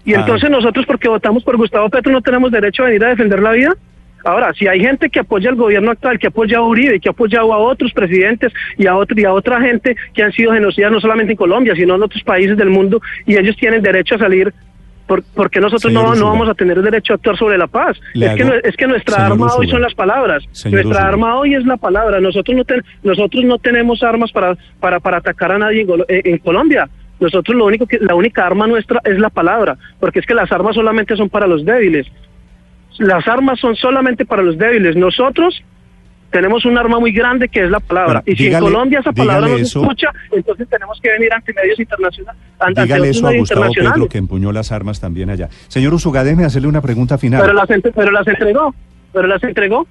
Y 0.07 0.15
Ah. 0.15 0.21
entonces 0.21 0.49
nosotros, 0.49 0.87
porque 0.87 1.09
votamos 1.09 1.45
por 1.45 1.57
Gustavo 1.59 1.91
Petro, 1.91 2.11
no 2.13 2.23
tenemos 2.23 2.51
derecho 2.51 2.83
a 2.83 2.87
venir 2.87 3.05
a 3.05 3.09
defender 3.11 3.41
la 3.43 3.51
vida. 3.53 3.75
Ahora, 4.25 4.53
si 4.55 4.67
hay 4.67 4.81
gente 4.81 5.09
que 5.11 5.21
apoya 5.21 5.51
al 5.51 5.57
gobierno 5.57 5.91
actual, 5.93 6.19
que 6.19 6.27
apoya 6.29 6.59
a 6.59 6.63
Uribe, 6.63 6.99
que 6.99 7.09
ha 7.09 7.13
apoyado 7.13 7.53
a 7.53 7.59
otros 7.59 7.93
presidentes 7.93 8.53
y 8.79 8.87
a, 8.87 8.97
otro, 8.97 9.21
y 9.21 9.25
a 9.25 9.33
otra 9.33 9.61
gente 9.61 9.95
que 10.15 10.23
han 10.23 10.33
sido 10.33 10.53
genocidas 10.53 10.91
no 10.91 11.01
solamente 11.01 11.33
en 11.35 11.37
Colombia, 11.37 11.75
sino 11.77 11.95
en 11.95 12.03
otros 12.03 12.23
países 12.25 12.57
del 12.57 12.71
mundo, 12.71 13.01
y 13.27 13.37
ellos 13.37 13.55
tienen 13.57 13.83
derecho 13.83 14.17
a 14.17 14.19
salir, 14.19 14.53
¿por, 15.07 15.23
porque 15.35 15.61
nosotros 15.61 15.93
no, 15.93 16.15
no 16.17 16.27
vamos 16.31 16.49
a 16.49 16.55
tener 16.55 16.83
derecho 16.83 17.13
a 17.13 17.17
actuar 17.17 17.37
sobre 17.37 17.57
la 17.57 17.69
paz? 17.69 17.97
Es 18.15 18.35
que, 18.37 18.45
no- 18.45 18.55
es 18.55 18.77
que 18.77 18.87
nuestra 18.89 19.15
Señor 19.15 19.33
arma 19.33 19.47
hoy 19.47 19.69
son 19.69 19.83
las 19.83 19.95
palabras. 19.95 20.43
Señor 20.51 20.85
nuestra 20.85 21.07
arma 21.07 21.37
hoy 21.39 21.55
es 21.55 21.65
la 21.65 21.77
palabra. 21.77 22.21
Nosotros 22.21 22.57
no, 22.57 22.65
ten- 22.65 22.83
nosotros 23.05 23.45
no 23.45 23.59
tenemos 23.59 24.03
armas 24.03 24.33
para, 24.33 24.57
para, 24.81 24.99
para 24.99 25.19
atacar 25.19 25.53
a 25.53 25.59
nadie 25.59 25.83
en, 25.83 25.89
eh, 26.09 26.23
en 26.25 26.39
Colombia. 26.39 26.89
Nosotros 27.21 27.57
lo 27.57 27.65
único 27.67 27.87
que, 27.87 27.99
la 28.01 28.15
única 28.15 28.47
arma 28.47 28.67
nuestra 28.67 29.01
es 29.05 29.19
la 29.19 29.31
palabra, 29.31 29.77
porque 29.99 30.19
es 30.21 30.27
que 30.27 30.35
las 30.35 30.51
armas 30.53 30.75
solamente 30.75 31.17
son 31.17 31.29
para 31.29 31.47
los 31.47 31.65
débiles. 31.65 32.07
Las 32.99 33.27
armas 33.29 33.59
son 33.61 33.75
solamente 33.77 34.25
para 34.25 34.43
los 34.43 34.57
débiles. 34.59 34.97
Nosotros 34.97 35.63
tenemos 36.31 36.65
un 36.65 36.77
arma 36.77 36.99
muy 36.99 37.13
grande 37.13 37.49
que 37.49 37.65
es 37.65 37.71
la 37.71 37.81
palabra. 37.81 38.23
Y 38.27 38.37
si 38.37 38.45
dígale- 38.45 38.67
en 38.67 38.73
Colombia 38.73 39.01
esa 39.01 39.13
palabra 39.13 39.49
no 39.49 39.57
se 39.57 39.63
eso. 39.63 39.81
escucha, 39.83 40.09
entonces 40.33 40.69
tenemos 40.69 41.01
que 41.01 41.11
venir 41.11 41.33
ante 41.33 41.53
medios 41.55 41.79
internacionales. 41.79 42.43
ante 42.59 42.83
Dígale 42.83 43.09
eso 43.11 43.27
a 43.27 43.31
medios 43.31 43.49
Gustavo 43.49 43.73
Pedro, 43.73 44.09
que 44.09 44.19
empuñó 44.19 44.53
las 44.53 44.73
armas 44.73 45.01
también 45.01 45.31
allá. 45.31 45.49
Señor 45.69 45.95
Usuga, 45.95 46.25
déjeme 46.25 46.45
hacerle 46.45 46.69
una 46.69 46.83
pregunta 46.83 47.17
final. 47.17 47.41
Pero 47.41 47.53
las, 47.55 47.69
pero 47.95 48.11
las 48.11 48.27
entregó. 48.27 48.75
Pero 49.13 49.27
las 49.29 49.43
entregó. 49.43 49.87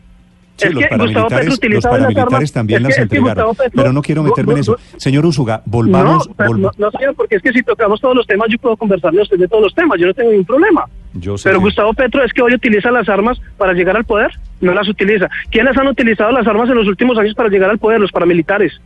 Sí, 0.58 0.68
es 0.70 0.74
los 0.74 0.84
paramilitares, 0.86 1.48
los 1.48 1.84
paramilitares 1.84 2.34
armas. 2.34 2.52
también 2.54 2.84
las 2.84 2.98
entregaron. 2.98 3.56
Pero 3.76 3.92
no 3.92 4.02
quiero 4.02 4.24
meterme 4.24 4.54
en 4.54 4.60
eso. 4.60 4.78
Señor 4.98 5.26
Usuga, 5.26 5.62
volvamos. 5.66 6.30
no, 6.30 6.36
volva- 6.36 6.72
no, 6.78 6.86
no, 6.86 6.92
señor, 6.92 7.14
porque 7.16 7.36
es 7.36 7.42
que 7.42 7.52
si 7.52 7.62
tocamos 7.62 8.00
todos 8.00 8.16
los 8.16 8.26
temas, 8.26 8.48
yo 8.50 8.58
puedo 8.60 8.78
conversarle 8.78 9.20
a 9.20 9.24
usted 9.24 9.38
de 9.38 9.48
todos 9.50 9.64
los 9.64 9.76
temas, 9.76 10.00
yo 10.00 10.08
no 10.08 10.14
tengo 10.14 10.30
ningún 10.32 10.46
problema. 10.46 10.86
Yo 11.14 11.38
sé 11.38 11.50
Pero 11.50 11.60
que- 11.60 11.66
Gustavo 11.66 11.94
Petro 11.94 12.24
es 12.24 12.32
que 12.32 12.42
hoy 12.42 12.54
utiliza 12.54 12.90
las 12.92 13.08
armas 13.10 13.38
para 13.58 13.74
llegar 13.74 13.98
al 13.98 14.06
poder, 14.06 14.32
no 14.62 14.74
las 14.74 14.88
utiliza. 14.88 15.30
¿Quiénes 15.52 15.78
han 15.78 15.88
utilizado 15.88 16.32
las 16.32 16.48
armas 16.48 16.70
en 16.70 16.76
los 16.76 16.88
últimos 16.88 17.18
años 17.18 17.34
para 17.36 17.50
llegar 17.50 17.70
al 17.70 17.78
poder? 17.78 18.00
Los 18.00 18.12
paramilitares. 18.12 18.80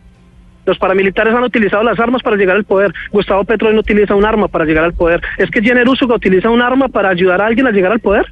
Los 0.66 0.78
paramilitares 0.78 1.34
han 1.34 1.44
utilizado 1.44 1.84
las 1.84 2.00
armas 2.00 2.22
para 2.22 2.36
llegar 2.36 2.56
al 2.56 2.64
poder. 2.64 2.94
Gustavo 3.12 3.44
Petro 3.44 3.70
hoy 3.70 3.74
no 3.74 3.80
utiliza 3.80 4.14
un 4.16 4.26
arma 4.26 4.48
para 4.48 4.66
llegar 4.66 4.84
al 4.84 4.94
poder. 4.94 5.22
¿Es 5.38 5.50
que 5.50 5.62
Jenner 5.62 5.88
Usuga 5.88 6.16
utiliza 6.16 6.50
un 6.50 6.62
arma 6.62 6.88
para 6.90 7.10
ayudar 7.10 7.42
a 7.42 7.48
alguien 7.48 7.66
a 7.68 7.72
llegar 7.72 7.92
al 7.92 8.00
poder? 8.00 8.32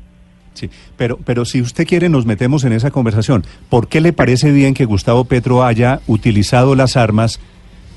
Sí, 0.57 0.69
pero, 0.98 1.18
pero 1.24 1.45
si 1.45 1.62
usted 1.62 1.86
quiere 1.88 2.09
nos 2.09 2.25
metemos 2.25 2.63
en 2.63 2.74
esa 2.74 2.92
conversación. 2.92 3.44
¿Por 3.69 3.88
qué 3.88 4.01
le 4.01 4.12
parece 4.13 4.51
bien 4.51 4.74
que 4.74 4.86
Gustavo 4.86 5.25
Petro 5.25 5.63
haya 5.63 6.01
utilizado 6.07 6.75
las 6.75 6.98
armas 6.98 7.39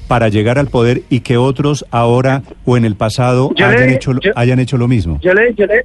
para 0.09 0.29
llegar 0.29 0.59
al 0.59 0.67
poder 0.69 1.03
y 1.09 1.21
que 1.21 1.37
otros 1.37 1.87
ahora 1.91 2.43
o 2.65 2.77
en 2.77 2.85
el 2.85 2.97
pasado 2.97 3.51
Yo 3.55 3.67
hayan, 3.67 3.87
le- 3.89 3.95
hecho, 3.95 4.13
lo- 4.13 4.21
yo- 4.21 4.33
hayan 4.37 4.59
hecho 4.61 4.77
lo 4.77 4.89
mismo? 4.89 5.19
Yo 5.23 5.33
le, 5.35 5.55
yo 5.55 5.67
le, 5.67 5.85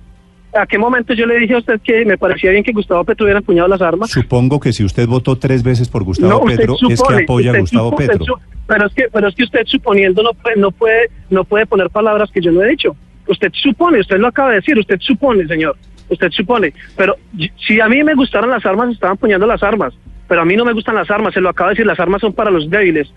¿A 0.57 0.65
qué 0.65 0.77
momento 0.77 1.13
yo 1.13 1.25
le 1.25 1.37
dije 1.37 1.53
a 1.53 1.57
usted 1.57 1.81
que 1.83 2.05
me 2.05 2.17
parecía 2.17 2.49
bien 2.49 2.63
que 2.63 2.71
Gustavo 2.71 3.03
Petro 3.03 3.25
hubiera 3.25 3.39
empuñado 3.39 3.67
las 3.67 3.81
armas? 3.81 4.09
Supongo 4.09 4.57
que 4.59 4.71
si 4.71 4.85
usted 4.85 5.05
votó 5.05 5.35
tres 5.35 5.61
veces 5.63 5.89
por 5.89 6.03
Gustavo 6.05 6.39
usted 6.45 6.55
Petro 6.57 6.75
es 6.75 6.79
que 6.87 6.95
supone, 6.97 7.23
apoya 7.23 7.51
a 7.51 7.59
Gustavo 7.59 7.89
supo- 7.91 7.97
Petro. 7.97 8.25
su- 8.25 8.33
pero 8.65 8.87
es 8.87 8.93
que 8.93 9.03
pero 9.11 9.27
es 9.27 9.35
que 9.35 9.43
usted 9.43 9.59
suponiendo 9.65 10.23
no 10.23 10.31
puede, 10.33 10.55
no 10.55 10.71
puede 10.71 11.09
no 11.29 11.43
puede 11.43 11.65
poner 11.65 11.89
palabras 11.89 12.31
que 12.31 12.39
yo 12.41 12.51
no 12.53 12.63
he 12.63 12.69
dicho. 12.69 12.95
Usted 13.27 13.51
supone, 13.53 13.99
usted 13.99 14.17
lo 14.17 14.27
acaba 14.27 14.51
de 14.51 14.55
decir, 14.55 14.79
usted 14.79 14.97
supone, 15.01 15.45
señor. 15.45 15.75
Usted 16.09 16.31
supone, 16.31 16.73
pero 16.95 17.15
si 17.67 17.81
a 17.81 17.87
mí 17.87 18.03
me 18.03 18.13
gustaran 18.13 18.49
las 18.49 18.65
armas, 18.65 18.89
estaban 18.89 19.17
poniendo 19.17 19.47
las 19.47 19.63
armas, 19.63 19.93
pero 20.27 20.41
a 20.41 20.45
mí 20.45 20.55
no 20.55 20.65
me 20.65 20.73
gustan 20.73 20.95
las 20.95 21.09
armas, 21.09 21.33
se 21.33 21.41
lo 21.41 21.49
acaba 21.49 21.69
de 21.69 21.75
decir, 21.75 21.85
las 21.85 21.99
armas 21.99 22.21
son 22.21 22.33
para 22.33 22.51
los 22.51 22.69
débiles. 22.69 23.11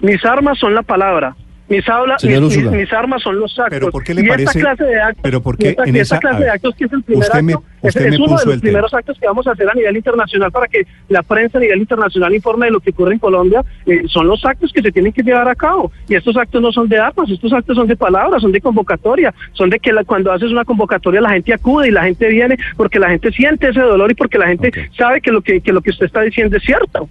Mis 0.00 0.24
armas 0.24 0.58
son 0.58 0.74
la 0.74 0.82
palabra. 0.82 1.34
Mis, 1.70 1.88
habla, 1.88 2.18
Señor 2.18 2.42
mis, 2.42 2.48
mis- 2.50 2.56
Úrsula. 2.64 2.76
mis 2.76 2.92
armas 2.92 3.22
son 3.22 3.38
los 3.38 3.56
actos. 3.58 3.70
Pero 3.70 3.90
¿por 3.92 4.02
qué 4.04 4.12
le 4.12 4.22
y 4.22 4.26
parece- 4.28 4.58
esta 4.58 4.60
clase 4.60 4.84
de 4.84 5.00
actos, 5.00 5.22
pero 5.22 5.40
por 5.40 5.54
y 5.54 5.58
qué 5.58 5.68
esta, 5.70 5.84
en 5.84 5.96
y 5.96 5.98
esta 6.00 6.16
esa- 6.16 6.20
clase 6.20 6.44
de 6.44 6.50
actos 6.50 6.74
que 6.74 6.84
es 6.84 6.92
el 6.92 7.02
primer 7.04 7.24
usted 7.28 7.42
me- 7.42 7.52
acto, 7.54 7.64
es, 7.82 7.88
usted 7.94 8.06
es 8.06 8.10
me 8.10 8.16
uno 8.16 8.26
de 8.26 8.32
los 8.32 8.44
tema. 8.44 8.60
primeros 8.60 8.92
actos 8.94 9.18
que 9.20 9.26
vamos 9.26 9.46
a 9.46 9.52
hacer 9.52 9.70
a 9.70 9.74
nivel 9.74 9.96
internacional 9.96 10.50
para 10.50 10.66
que 10.66 10.82
la 11.08 11.22
prensa 11.22 11.58
a 11.58 11.60
nivel 11.60 11.78
internacional 11.78 12.34
informe 12.34 12.66
de 12.66 12.72
lo 12.72 12.80
que 12.80 12.90
ocurre 12.90 13.12
en 13.14 13.18
Colombia, 13.20 13.62
eh, 13.86 14.02
son 14.08 14.26
los 14.26 14.44
actos 14.44 14.72
que 14.72 14.82
se 14.82 14.90
tienen 14.90 15.12
que 15.12 15.22
llevar 15.22 15.48
a 15.48 15.54
cabo. 15.54 15.92
Y 16.08 16.16
estos 16.16 16.36
actos 16.36 16.60
no 16.60 16.72
son 16.72 16.88
de 16.88 16.98
armas, 16.98 17.30
estos 17.30 17.52
actos 17.52 17.76
son 17.76 17.86
de 17.86 17.96
palabras, 17.96 18.42
son 18.42 18.50
de 18.50 18.60
convocatoria, 18.60 19.32
son 19.52 19.70
de 19.70 19.78
que 19.78 19.92
la- 19.92 20.02
cuando 20.02 20.32
haces 20.32 20.50
una 20.50 20.64
convocatoria 20.64 21.20
la 21.20 21.30
gente 21.30 21.54
acude 21.54 21.86
y 21.86 21.92
la 21.92 22.02
gente 22.02 22.26
viene 22.28 22.58
porque 22.76 22.98
la 22.98 23.10
gente 23.10 23.30
siente 23.30 23.68
ese 23.68 23.80
dolor 23.80 24.10
y 24.10 24.14
porque 24.14 24.38
la 24.38 24.48
gente 24.48 24.72
sabe 24.98 25.20
que 25.20 25.30
lo 25.30 25.40
que, 25.40 25.60
que 25.60 25.72
lo 25.72 25.80
que 25.82 25.90
usted 25.90 26.06
está 26.06 26.22
diciendo 26.22 26.56
es 26.56 26.64
cierto. 26.64 27.08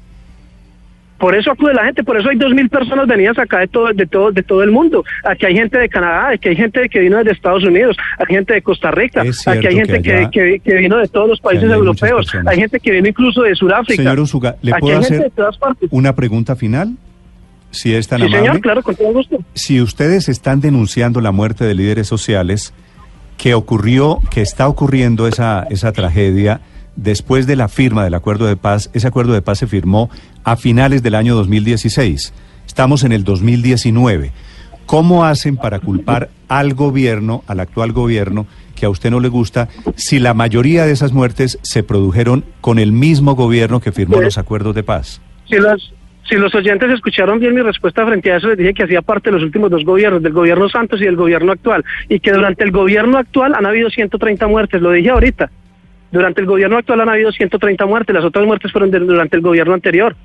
Por 1.20 1.36
eso 1.36 1.52
acude 1.52 1.74
la 1.74 1.86
gente, 1.86 2.04
por 2.04 2.18
eso 2.20 2.30
hay 2.30 2.38
dos 2.38 2.54
mil 2.54 2.70
personas 2.70 3.06
venidas 3.08 3.38
acá 3.38 3.60
de 3.60 3.68
todo, 3.68 3.94
de 3.94 4.08
todo, 4.08 4.32
de 4.32 4.42
todo 4.42 4.64
el 4.64 4.72
mundo. 4.72 5.04
Aquí 5.26 5.46
hay 5.46 5.56
gente 5.56 5.78
de 5.78 5.90
Canadá, 5.90 6.30
aquí 6.30 6.50
hay 6.50 6.56
gente 6.56 6.88
que 6.90 7.00
vino 7.00 7.18
desde 7.18 7.32
Estados 7.32 7.64
Unidos, 7.64 7.98
hay 8.18 8.26
gente 8.28 8.54
de 8.54 8.62
Costa 8.62 8.90
Rica, 8.92 9.22
aquí 9.22 9.68
hay 9.68 9.76
gente 9.76 10.02
que 10.02 10.30
que, 10.32 10.60
que, 10.64 10.74
vino 10.76 10.98
de 10.98 11.08
todos 11.08 11.28
los 11.30 11.40
países 11.40 11.70
hay 11.70 11.76
europeos, 11.76 12.32
hay 12.46 12.58
gente 12.58 12.80
que 12.80 12.92
vino 12.92 13.08
incluso 13.08 13.42
de 13.42 13.54
Sudáfrica. 13.56 14.02
Señor 14.02 14.20
Usuga, 14.20 14.56
¿le 14.62 14.72
aquí 14.72 14.82
puedo 14.82 14.98
hay 14.98 15.04
gente 15.04 15.16
hacer 15.18 15.30
de 15.30 15.36
todas 15.36 15.58
partes. 15.58 15.90
una 15.92 16.16
pregunta 16.16 16.56
final? 16.56 16.96
Si 17.72 17.94
es 17.94 18.08
tan 18.08 18.20
Sí, 18.20 18.26
amable. 18.26 18.40
señor, 18.40 18.62
claro, 18.62 18.82
con 18.82 18.96
todo 18.96 19.14
gusto. 19.14 19.38
Si 19.54 19.80
ustedes 19.82 20.28
están 20.30 20.62
denunciando 20.62 21.22
la 21.22 21.32
muerte 21.32 21.66
de 21.66 21.76
líderes 21.76 22.08
sociales, 22.08 22.74
que 23.38 23.54
ocurrió, 23.54 24.20
que 24.32 24.42
está 24.42 24.68
ocurriendo 24.68 25.28
esa, 25.28 25.66
esa 25.70 25.92
tragedia 25.92 26.62
después 27.04 27.48
de 27.48 27.56
la 27.56 27.68
firma 27.68 28.04
del 28.04 28.14
acuerdo 28.14 28.46
de 28.46 28.58
paz, 28.58 28.90
ese 28.94 29.08
acuerdo 29.08 29.34
de 29.34 29.42
paz 29.42 29.60
se 29.60 29.68
firmó 29.68 30.10
a 30.44 30.56
finales 30.56 31.02
del 31.02 31.16
año 31.16 31.36
2016. 31.36 32.34
Estamos 32.68 33.04
en 33.04 33.12
el 33.12 33.24
2019. 33.24 34.32
¿Cómo 34.86 35.24
hacen 35.26 35.56
para 35.56 35.80
culpar 35.80 36.30
al 36.48 36.74
gobierno, 36.74 37.44
al 37.48 37.60
actual 37.60 37.92
gobierno, 37.92 38.48
que 38.76 38.86
a 38.86 38.90
usted 38.90 39.12
no 39.12 39.20
le 39.20 39.28
gusta, 39.28 39.70
si 39.96 40.20
la 40.20 40.34
mayoría 40.34 40.86
de 40.86 40.92
esas 40.92 41.14
muertes 41.14 41.60
se 41.62 41.84
produjeron 41.84 42.44
con 42.60 42.80
el 42.80 42.92
mismo 42.92 43.36
gobierno 43.36 43.80
que 43.80 43.92
firmó 43.92 44.20
los 44.20 44.38
acuerdos 44.38 44.74
de 44.76 44.84
paz? 44.84 45.22
Si 45.48 45.58
los, 45.58 45.94
si 46.28 46.36
los 46.36 46.54
oyentes 46.56 46.90
escucharon 46.92 47.40
bien 47.40 47.54
mi 47.54 47.62
respuesta 47.62 48.06
frente 48.06 48.32
a 48.32 48.38
eso, 48.38 48.48
les 48.48 48.58
dije 48.58 48.74
que 48.74 48.84
hacía 48.84 49.02
parte 49.02 49.30
de 49.30 49.36
los 49.36 49.44
últimos 49.44 49.70
dos 49.70 49.86
gobiernos, 49.86 50.24
del 50.24 50.34
gobierno 50.34 50.68
Santos 50.70 51.00
y 51.02 51.06
del 51.06 51.16
gobierno 51.16 51.52
actual, 51.52 51.86
y 52.08 52.20
que 52.20 52.32
durante 52.32 52.64
el 52.64 52.72
gobierno 52.72 53.20
actual 53.20 53.54
han 53.54 53.68
habido 53.68 53.90
130 53.90 54.48
muertes, 54.48 54.82
lo 54.82 54.92
dije 54.92 55.12
ahorita. 55.12 55.52
Durante 56.12 56.42
el 56.42 56.48
gobierno 56.48 56.78
actual 56.78 57.02
han 57.02 57.10
habido 57.10 57.32
130 57.32 57.86
muertes, 57.86 58.16
las 58.16 58.26
otras 58.26 58.46
muertes 58.46 58.72
fueron 58.72 58.92
durante 58.92 59.36
el 59.36 59.42
gobierno 59.42 59.74
anterior. 59.74 60.16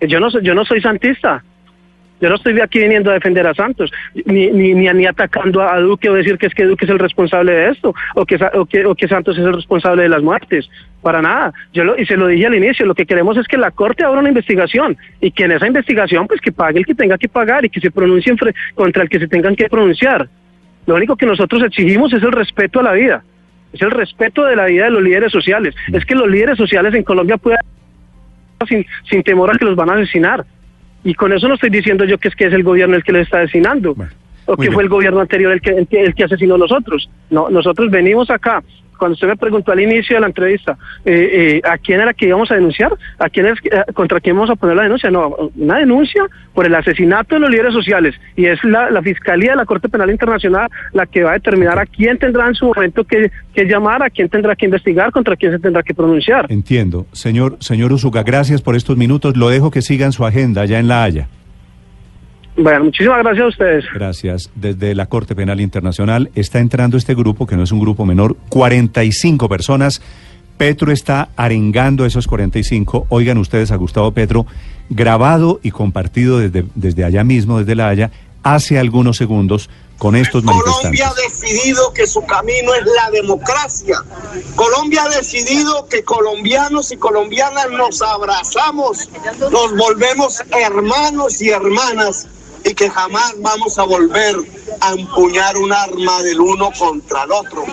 Eh, 0.00 0.06
Yo 0.06 0.20
no, 0.20 0.28
yo 0.40 0.54
no 0.54 0.64
soy 0.64 0.80
santista. 0.80 1.42
Yo 2.20 2.28
no 2.28 2.36
estoy 2.36 2.58
aquí 2.60 2.78
viniendo 2.78 3.10
a 3.10 3.14
defender 3.14 3.46
a 3.46 3.54
Santos, 3.54 3.90
ni, 4.24 4.46
ni, 4.46 4.72
ni, 4.72 4.88
ni 4.88 5.04
atacando 5.04 5.60
a 5.60 5.78
Duque 5.80 6.08
o 6.08 6.14
decir 6.14 6.38
que 6.38 6.46
es 6.46 6.54
que 6.54 6.64
Duque 6.64 6.84
es 6.84 6.90
el 6.90 6.98
responsable 6.98 7.52
de 7.52 7.70
esto, 7.70 7.92
o 8.14 8.24
que, 8.24 8.36
o 8.54 8.64
que, 8.66 8.86
o 8.86 8.94
que 8.94 9.08
Santos 9.08 9.36
es 9.36 9.44
el 9.44 9.52
responsable 9.52 10.04
de 10.04 10.08
las 10.08 10.22
muertes. 10.22 10.70
Para 11.02 11.20
nada. 11.20 11.52
Yo 11.72 11.84
lo, 11.84 11.98
y 11.98 12.06
se 12.06 12.16
lo 12.16 12.28
dije 12.28 12.46
al 12.46 12.54
inicio, 12.54 12.86
lo 12.86 12.94
que 12.94 13.04
queremos 13.04 13.36
es 13.36 13.46
que 13.48 13.58
la 13.58 13.72
Corte 13.72 14.04
abra 14.04 14.20
una 14.20 14.28
investigación 14.28 14.96
y 15.20 15.32
que 15.32 15.44
en 15.44 15.52
esa 15.52 15.66
investigación 15.66 16.26
pues 16.28 16.40
que 16.40 16.52
pague 16.52 16.78
el 16.78 16.86
que 16.86 16.94
tenga 16.94 17.18
que 17.18 17.28
pagar 17.28 17.64
y 17.64 17.68
que 17.68 17.80
se 17.80 17.90
pronuncie 17.90 18.34
contra 18.74 19.02
el 19.02 19.08
que 19.08 19.18
se 19.18 19.28
tengan 19.28 19.56
que 19.56 19.68
pronunciar. 19.68 20.28
Lo 20.86 20.94
único 20.94 21.16
que 21.16 21.26
nosotros 21.26 21.62
exigimos 21.62 22.12
es 22.12 22.22
el 22.22 22.32
respeto 22.32 22.80
a 22.80 22.84
la 22.84 22.92
vida, 22.92 23.24
es 23.74 23.82
el 23.82 23.90
respeto 23.90 24.44
de 24.44 24.56
la 24.56 24.66
vida 24.66 24.84
de 24.84 24.90
los 24.90 25.02
líderes 25.02 25.32
sociales. 25.32 25.74
Es 25.92 26.04
que 26.04 26.14
los 26.14 26.28
líderes 26.28 26.56
sociales 26.56 26.94
en 26.94 27.02
Colombia 27.02 27.36
puedan 27.36 27.60
sin, 28.68 28.86
sin 29.10 29.22
temor 29.22 29.50
a 29.50 29.58
que 29.58 29.64
los 29.64 29.76
van 29.76 29.90
a 29.90 29.94
asesinar. 29.94 30.46
Y 31.02 31.14
con 31.14 31.32
eso 31.32 31.48
no 31.48 31.54
estoy 31.54 31.70
diciendo 31.70 32.04
yo 32.04 32.16
que 32.16 32.28
es 32.28 32.36
que 32.36 32.46
es 32.46 32.52
el 32.52 32.62
gobierno 32.62 32.96
el 32.96 33.04
que 33.04 33.12
les 33.12 33.22
está 33.22 33.40
asesinando. 33.40 33.94
Bueno, 33.94 34.12
o 34.46 34.56
que 34.56 34.62
bien. 34.62 34.72
fue 34.72 34.82
el 34.84 34.88
gobierno 34.88 35.20
anterior 35.20 35.52
el 35.52 35.60
que, 35.60 35.70
el 35.70 35.86
que, 35.88 36.02
el 36.02 36.14
que 36.14 36.24
asesinó 36.24 36.54
a 36.54 36.58
nosotros. 36.58 37.10
No, 37.30 37.50
nosotros 37.50 37.90
venimos 37.90 38.30
acá. 38.30 38.62
Cuando 38.98 39.14
usted 39.14 39.28
me 39.28 39.36
preguntó 39.36 39.72
al 39.72 39.80
inicio 39.80 40.16
de 40.16 40.20
la 40.20 40.26
entrevista, 40.26 40.76
eh, 41.04 41.60
eh, 41.62 41.68
¿a 41.68 41.78
quién 41.78 42.00
era 42.00 42.14
que 42.14 42.26
íbamos 42.26 42.50
a 42.50 42.54
denunciar? 42.54 42.92
¿A 43.18 43.28
quién 43.28 43.46
es, 43.46 43.58
eh, 43.64 43.92
¿Contra 43.92 44.20
quién 44.20 44.36
vamos 44.36 44.50
a 44.50 44.56
poner 44.56 44.76
la 44.76 44.84
denuncia? 44.84 45.10
No, 45.10 45.50
una 45.56 45.78
denuncia 45.78 46.24
por 46.52 46.66
el 46.66 46.74
asesinato 46.74 47.34
de 47.34 47.40
los 47.40 47.50
líderes 47.50 47.74
sociales. 47.74 48.14
Y 48.36 48.46
es 48.46 48.62
la, 48.64 49.02
Fiscalía 49.02 49.50
de 49.50 49.56
la 49.56 49.66
Corte 49.66 49.88
Penal 49.88 50.10
Internacional 50.10 50.68
la 50.92 51.04
que 51.04 51.22
va 51.22 51.30
a 51.30 51.34
determinar 51.34 51.78
a 51.78 51.84
quién 51.84 52.18
tendrá 52.18 52.46
en 52.46 52.54
su 52.54 52.66
momento 52.66 53.04
que, 53.04 53.30
que 53.54 53.64
llamar, 53.64 54.02
a 54.02 54.08
quién 54.08 54.28
tendrá 54.28 54.56
que 54.56 54.64
investigar, 54.64 55.10
contra 55.10 55.36
quién 55.36 55.52
se 55.52 55.58
tendrá 55.58 55.82
que 55.82 55.92
pronunciar. 55.92 56.46
Entiendo. 56.48 57.06
Señor, 57.12 57.56
señor 57.60 57.92
Usuga, 57.92 58.22
gracias 58.22 58.62
por 58.62 58.76
estos 58.76 58.96
minutos. 58.96 59.36
Lo 59.36 59.50
dejo 59.50 59.70
que 59.70 59.82
sigan 59.82 60.12
su 60.12 60.24
agenda 60.24 60.62
allá 60.62 60.78
en 60.78 60.88
La 60.88 61.04
Haya. 61.04 61.28
Bueno, 62.56 62.84
muchísimas 62.84 63.18
gracias 63.18 63.44
a 63.44 63.48
ustedes. 63.48 63.84
Gracias. 63.92 64.50
Desde 64.54 64.94
la 64.94 65.06
Corte 65.06 65.34
Penal 65.34 65.60
Internacional 65.60 66.30
está 66.34 66.60
entrando 66.60 66.96
este 66.96 67.14
grupo, 67.14 67.46
que 67.46 67.56
no 67.56 67.64
es 67.64 67.72
un 67.72 67.80
grupo 67.80 68.06
menor, 68.06 68.36
45 68.48 69.48
personas. 69.48 70.00
Petro 70.56 70.92
está 70.92 71.30
arengando 71.36 72.04
a 72.04 72.06
esos 72.06 72.28
45. 72.28 73.06
Oigan 73.08 73.38
ustedes 73.38 73.72
a 73.72 73.76
Gustavo 73.76 74.12
Petro, 74.12 74.46
grabado 74.88 75.58
y 75.64 75.72
compartido 75.72 76.38
desde, 76.38 76.64
desde 76.76 77.04
allá 77.04 77.24
mismo, 77.24 77.58
desde 77.58 77.74
La 77.74 77.88
Haya, 77.88 78.12
hace 78.44 78.78
algunos 78.78 79.16
segundos 79.16 79.68
con 79.98 80.14
estos 80.14 80.44
manifestantes. 80.44 81.00
Colombia 81.00 81.08
ha 81.08 81.14
decidido 81.14 81.92
que 81.92 82.06
su 82.06 82.24
camino 82.24 82.72
es 82.74 82.84
la 82.84 83.10
democracia. 83.10 83.96
Colombia 84.54 85.04
ha 85.04 85.08
decidido 85.08 85.88
que 85.88 86.04
colombianos 86.04 86.92
y 86.92 86.98
colombianas 86.98 87.70
nos 87.70 88.00
abrazamos, 88.00 89.08
nos 89.50 89.76
volvemos 89.76 90.40
hermanos 90.52 91.40
y 91.42 91.50
hermanas 91.50 92.28
y 92.64 92.74
que 92.74 92.88
jamás 92.90 93.34
vamos 93.38 93.78
a 93.78 93.84
volver 93.84 94.36
a 94.80 94.92
empuñar 94.92 95.56
un 95.56 95.72
arma 95.72 96.22
del 96.22 96.40
uno 96.40 96.70
contra 96.78 97.24
el 97.24 97.32
otro. 97.32 97.64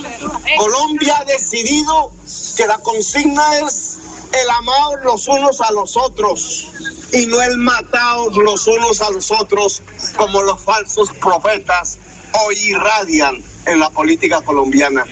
Colombia 0.57 1.17
ha 1.19 1.25
decidido 1.25 2.12
que 2.57 2.67
la 2.67 2.77
consigna 2.79 3.60
es 3.60 3.98
el 4.33 4.50
amados 4.50 4.95
los 5.03 5.27
unos 5.27 5.62
a 5.62 5.71
los 5.71 5.98
otros 5.98 6.67
y 7.12 7.25
no 7.25 7.41
el 7.41 7.57
mataos 7.57 8.36
los 8.38 8.67
unos 8.67 9.01
a 9.01 9.10
los 9.10 9.31
otros 9.31 9.81
como 10.15 10.41
los 10.43 10.62
falsos 10.62 11.10
profetas 11.19 11.98
hoy 12.45 12.55
irradian 12.57 13.43
en 13.65 13.79
la 13.79 13.89
política 13.89 14.41
colombiana. 14.41 15.05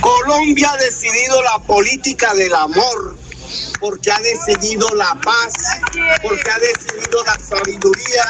Colombia 0.00 0.72
ha 0.72 0.76
decidido 0.78 1.42
la 1.42 1.58
política 1.60 2.34
del 2.34 2.54
amor 2.54 3.16
porque 3.80 4.10
ha 4.10 4.20
decidido 4.20 4.88
la 4.94 5.14
paz, 5.22 5.52
porque 6.22 6.50
ha 6.50 6.58
decidido 6.58 7.24
la 7.24 7.38
sabiduría, 7.38 8.24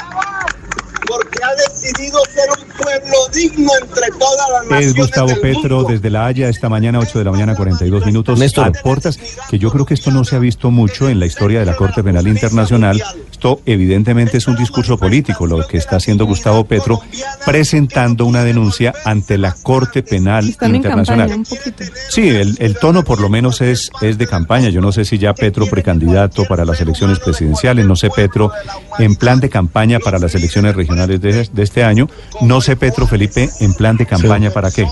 porque 1.10 1.38
ha 1.42 1.70
decidido 1.70 2.18
ser 2.32 2.48
un 2.50 2.68
pueblo 2.76 3.16
digno 3.34 3.70
entre 3.82 4.08
todas 4.18 4.50
las 4.52 4.62
naciones 4.62 4.86
Es 4.86 4.94
Gustavo 4.94 5.28
del 5.28 5.40
Petro 5.40 5.76
mundo. 5.76 5.90
desde 5.92 6.10
La 6.10 6.26
Haya 6.26 6.48
esta 6.48 6.68
mañana, 6.68 6.98
8 7.00 7.18
de 7.18 7.24
la 7.24 7.32
mañana, 7.32 7.54
42 7.56 8.06
minutos. 8.06 8.38
Néstor. 8.38 8.68
Aportas 8.78 9.18
que 9.48 9.58
yo 9.58 9.70
creo 9.70 9.84
que 9.84 9.94
esto 9.94 10.10
no 10.10 10.24
se 10.24 10.36
ha 10.36 10.38
visto 10.38 10.70
mucho 10.70 11.08
en 11.08 11.18
la 11.18 11.26
historia 11.26 11.60
de 11.60 11.66
la 11.66 11.76
Corte 11.76 12.02
Penal 12.04 12.26
Internacional. 12.28 13.02
Esto 13.30 13.60
evidentemente 13.66 14.36
es 14.38 14.46
un 14.46 14.56
discurso 14.56 14.98
político, 14.98 15.46
lo 15.46 15.66
que 15.66 15.78
está 15.78 15.96
haciendo 15.96 16.26
Gustavo 16.26 16.64
Petro, 16.64 17.00
presentando 17.44 18.26
una 18.26 18.44
denuncia 18.44 18.94
ante 19.04 19.38
la 19.38 19.54
Corte 19.62 20.02
Penal 20.02 20.48
Están 20.48 20.74
en 20.74 20.82
campaña 20.82 21.02
Internacional. 21.02 21.32
un 21.38 21.44
poquito. 21.44 21.84
Sí, 22.08 22.28
el, 22.28 22.56
el 22.60 22.76
tono 22.78 23.02
por 23.04 23.20
lo 23.20 23.28
menos 23.28 23.60
es, 23.60 23.90
es 24.02 24.18
de 24.18 24.26
campaña. 24.26 24.68
Yo 24.68 24.80
no 24.80 24.92
sé 24.92 25.04
si 25.04 25.18
ya 25.18 25.34
Petro 25.34 25.66
precandidato 25.66 26.44
para 26.44 26.64
las 26.64 26.80
elecciones 26.80 27.18
presidenciales, 27.18 27.86
no 27.86 27.96
sé 27.96 28.10
Petro 28.10 28.52
en 28.98 29.16
plan 29.16 29.40
de 29.40 29.48
campaña 29.48 29.98
para 29.98 30.18
las 30.18 30.34
elecciones 30.34 30.74
regionales 30.76 30.99
de, 31.06 31.18
de 31.18 31.62
este 31.62 31.82
año, 31.84 32.08
no 32.42 32.60
sé 32.60 32.76
Petro 32.76 33.06
Felipe 33.06 33.48
en 33.60 33.74
plan 33.74 33.96
de 33.96 34.06
campaña 34.06 34.50
para 34.50 34.70
qué. 34.70 34.86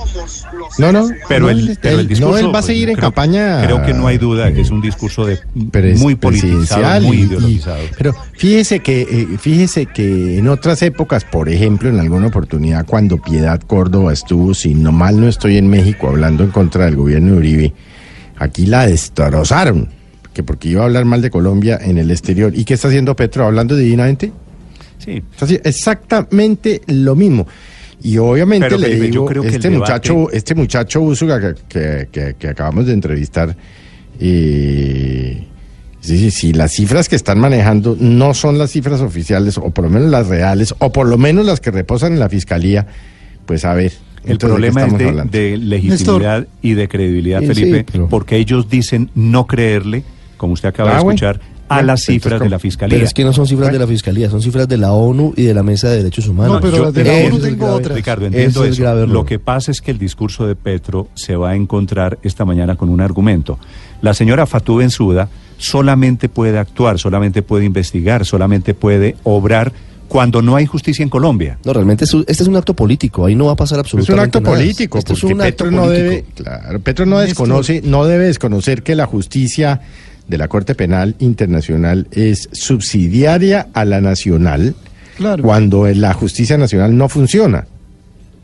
No, 0.78 0.92
no. 0.92 1.08
Pero, 1.28 1.46
no, 1.46 1.50
el, 1.50 1.78
pero 1.80 1.98
discurso... 2.04 2.32
No, 2.32 2.38
él 2.38 2.46
va 2.46 2.50
a 2.50 2.52
pues, 2.52 2.66
seguir 2.66 2.88
en 2.90 2.96
creo- 2.96 3.06
campaña. 3.08 3.62
Creo 3.64 3.82
que 3.82 3.94
no 3.94 4.06
hay 4.06 4.18
duda 4.18 4.52
que 4.52 4.60
es 4.60 4.70
un 4.70 4.80
discurso 4.80 5.24
de 5.26 5.38
pres- 5.72 5.98
muy 5.98 6.14
politizado, 6.14 6.58
presidencial 6.60 7.02
muy 7.02 7.16
y- 7.16 7.20
y- 7.20 7.24
ideologizado. 7.24 7.78
pero 7.96 8.14
fíjese 8.36 8.80
que 8.80 9.02
eh, 9.02 9.28
fíjese 9.38 9.86
que 9.86 10.38
en 10.38 10.48
otras 10.48 10.82
épocas, 10.82 11.24
por 11.24 11.48
ejemplo, 11.48 11.88
en 11.88 11.98
alguna 11.98 12.28
oportunidad 12.28 12.86
cuando 12.86 13.18
Piedad 13.18 13.60
Córdoba 13.60 14.12
estuvo, 14.12 14.54
si 14.54 14.74
no 14.74 14.92
mal 14.92 15.20
no 15.20 15.28
estoy 15.28 15.56
en 15.56 15.68
México 15.68 16.08
hablando 16.08 16.44
en 16.44 16.50
contra 16.50 16.84
del 16.84 16.96
gobierno 16.96 17.32
de 17.32 17.38
Uribe, 17.38 17.72
aquí 18.38 18.66
la 18.66 18.86
destrozaron, 18.86 19.88
que 20.32 20.42
porque 20.42 20.68
iba 20.68 20.82
a 20.82 20.84
hablar 20.84 21.04
mal 21.04 21.20
de 21.22 21.30
Colombia 21.30 21.78
en 21.82 21.98
el 21.98 22.10
exterior. 22.10 22.52
¿Y 22.54 22.64
qué 22.64 22.74
está 22.74 22.88
haciendo 22.88 23.16
Petro 23.16 23.44
hablando 23.46 23.74
divinamente? 23.74 24.32
Sí, 24.98 25.22
exactamente 25.64 26.82
lo 26.86 27.14
mismo. 27.14 27.46
Y 28.02 28.18
obviamente 28.18 28.66
Pero, 28.68 28.78
le 28.78 28.86
Felipe, 28.88 29.06
yo 29.06 29.10
digo, 29.12 29.26
creo 29.26 29.42
que 29.42 29.48
el 29.48 29.54
este 29.54 29.70
debate- 29.70 29.78
muchacho, 29.80 30.30
este 30.30 30.54
muchacho 30.54 31.00
Úsuga 31.00 31.40
que, 31.40 31.54
que, 31.68 32.08
que- 32.12 32.34
que 32.38 32.48
acabamos 32.48 32.86
de 32.86 32.92
entrevistar, 32.92 33.56
eh, 34.20 35.44
sí, 36.00 36.18
sí, 36.18 36.30
sí, 36.30 36.52
las 36.52 36.72
cifras 36.72 37.08
que 37.08 37.16
están 37.16 37.38
manejando 37.40 37.96
no 37.98 38.34
son 38.34 38.58
las 38.58 38.70
cifras 38.70 39.00
oficiales, 39.00 39.58
o 39.58 39.70
por 39.70 39.84
lo 39.84 39.90
menos 39.90 40.10
las 40.10 40.26
reales, 40.28 40.74
o 40.78 40.92
por 40.92 41.08
lo 41.08 41.18
menos 41.18 41.44
las 41.46 41.60
que 41.60 41.70
reposan 41.70 42.12
en 42.12 42.20
la 42.20 42.28
fiscalía, 42.28 42.86
pues 43.46 43.64
a 43.64 43.74
ver. 43.74 43.92
el 44.24 44.32
entonces, 44.32 44.60
¿de 44.60 44.66
qué 44.68 44.72
problema 44.72 45.22
es 45.24 45.30
de, 45.30 45.56
legitimidad 45.56 46.46
y 46.60 46.74
de 46.74 46.88
credibilidad, 46.88 47.40
Sí, 47.40 47.46
Felipe, 47.46 47.78
sí, 47.78 47.84
pero- 47.92 48.08
porque 48.08 48.36
ellos 48.36 48.68
dicen 48.68 49.10
no 49.14 49.46
creerle, 49.46 50.02
como 50.36 50.52
usted 50.52 50.68
acaba 50.68 50.90
Ah, 50.92 50.98
de 50.98 51.02
bueno. 51.04 51.16
A 51.68 51.82
las 51.82 52.00
entonces, 52.00 52.06
cifras 52.22 52.40
de 52.40 52.48
la 52.48 52.58
Fiscalía. 52.58 52.96
Pero 52.96 53.06
es 53.06 53.14
que 53.14 53.24
no 53.24 53.32
son 53.32 53.46
cifras 53.46 53.72
de 53.72 53.78
la 53.78 53.86
Fiscalía, 53.86 54.30
son 54.30 54.42
cifras 54.42 54.66
de 54.68 54.76
la 54.78 54.92
ONU 54.92 55.34
y 55.36 55.42
de 55.44 55.54
la 55.54 55.62
Mesa 55.62 55.88
de 55.90 55.98
Derechos 55.98 56.26
Humanos. 56.28 56.54
No, 56.54 56.60
pero 56.60 56.76
yo- 56.78 56.84
las 56.84 56.94
de 56.94 57.04
la 57.04 57.12
ONU 57.26 57.36
es 57.36 57.42
tengo 57.42 57.66
otras. 57.72 57.96
Ricardo, 57.96 58.26
entiendo 58.26 58.64
es 58.64 58.78
eso. 58.78 59.06
Lo 59.06 59.24
que 59.24 59.38
pasa 59.38 59.70
es 59.70 59.80
que 59.80 59.90
el 59.90 59.98
discurso 59.98 60.46
de 60.46 60.56
Petro 60.56 61.08
se 61.14 61.36
va 61.36 61.50
a 61.50 61.54
encontrar 61.56 62.18
esta 62.22 62.44
mañana 62.44 62.76
con 62.76 62.88
un 62.88 63.00
argumento. 63.00 63.58
La 64.02 64.14
señora 64.14 64.46
Fatou 64.46 64.76
Bensouda 64.78 65.28
solamente 65.56 66.28
puede 66.28 66.58
actuar, 66.58 66.98
solamente 66.98 67.42
puede 67.42 67.64
investigar, 67.64 68.24
solamente 68.24 68.74
puede 68.74 69.16
obrar 69.24 69.72
cuando 70.06 70.40
no 70.40 70.56
hay 70.56 70.64
justicia 70.64 71.02
en 71.02 71.10
Colombia. 71.10 71.58
No, 71.66 71.72
realmente 71.74 72.04
es 72.04 72.14
un- 72.14 72.24
este 72.26 72.42
es 72.42 72.48
un 72.48 72.56
acto 72.56 72.72
político, 72.74 73.26
ahí 73.26 73.34
no 73.34 73.44
va 73.46 73.52
a 73.52 73.56
pasar 73.56 73.76
Es 73.78 73.80
absolutamente 73.80 74.14
un 74.14 74.24
acto 74.24 74.40
nada. 74.40 74.56
político, 74.56 74.98
Esto 74.98 75.12
es 75.12 75.20
porque 75.20 75.34
un 75.34 75.40
acto 75.42 75.64
Petro 75.64 75.70
no 75.70 75.82
político. 75.82 76.02
debe, 76.08 76.24
claro, 76.34 76.80
Petro 76.80 77.04
no 77.06 77.18
desconoce, 77.18 77.82
no 77.84 78.06
debe 78.06 78.24
desconocer 78.24 78.82
que 78.82 78.94
la 78.94 79.04
justicia 79.04 79.82
de 80.28 80.38
la 80.38 80.46
Corte 80.48 80.74
Penal 80.74 81.16
Internacional 81.18 82.06
es 82.12 82.48
subsidiaria 82.52 83.68
a 83.72 83.84
la 83.84 84.00
nacional 84.00 84.74
Claro. 85.16 85.42
cuando 85.42 85.86
la 85.88 86.12
justicia 86.14 86.56
nacional 86.56 86.96
no 86.96 87.08
funciona 87.08 87.66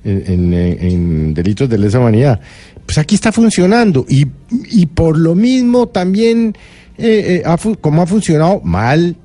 en, 0.04 0.24
en- 0.26 0.54
en 0.80 1.34
delitos 1.34 1.68
de 1.68 1.78
lesa 1.78 2.00
humanidad. 2.00 2.40
Pues 2.84 2.98
aquí 2.98 3.14
está 3.14 3.30
funcionando 3.32 4.04
y, 4.08 4.26
y 4.70 4.86
por 4.86 5.16
lo 5.16 5.34
mismo 5.34 5.86
también, 5.86 6.54
eh, 6.98 7.40
eh, 7.40 7.42
ha 7.46 7.56
como 7.80 8.02
ha 8.02 8.06
funcionado 8.06 8.60
mal, 8.64 9.16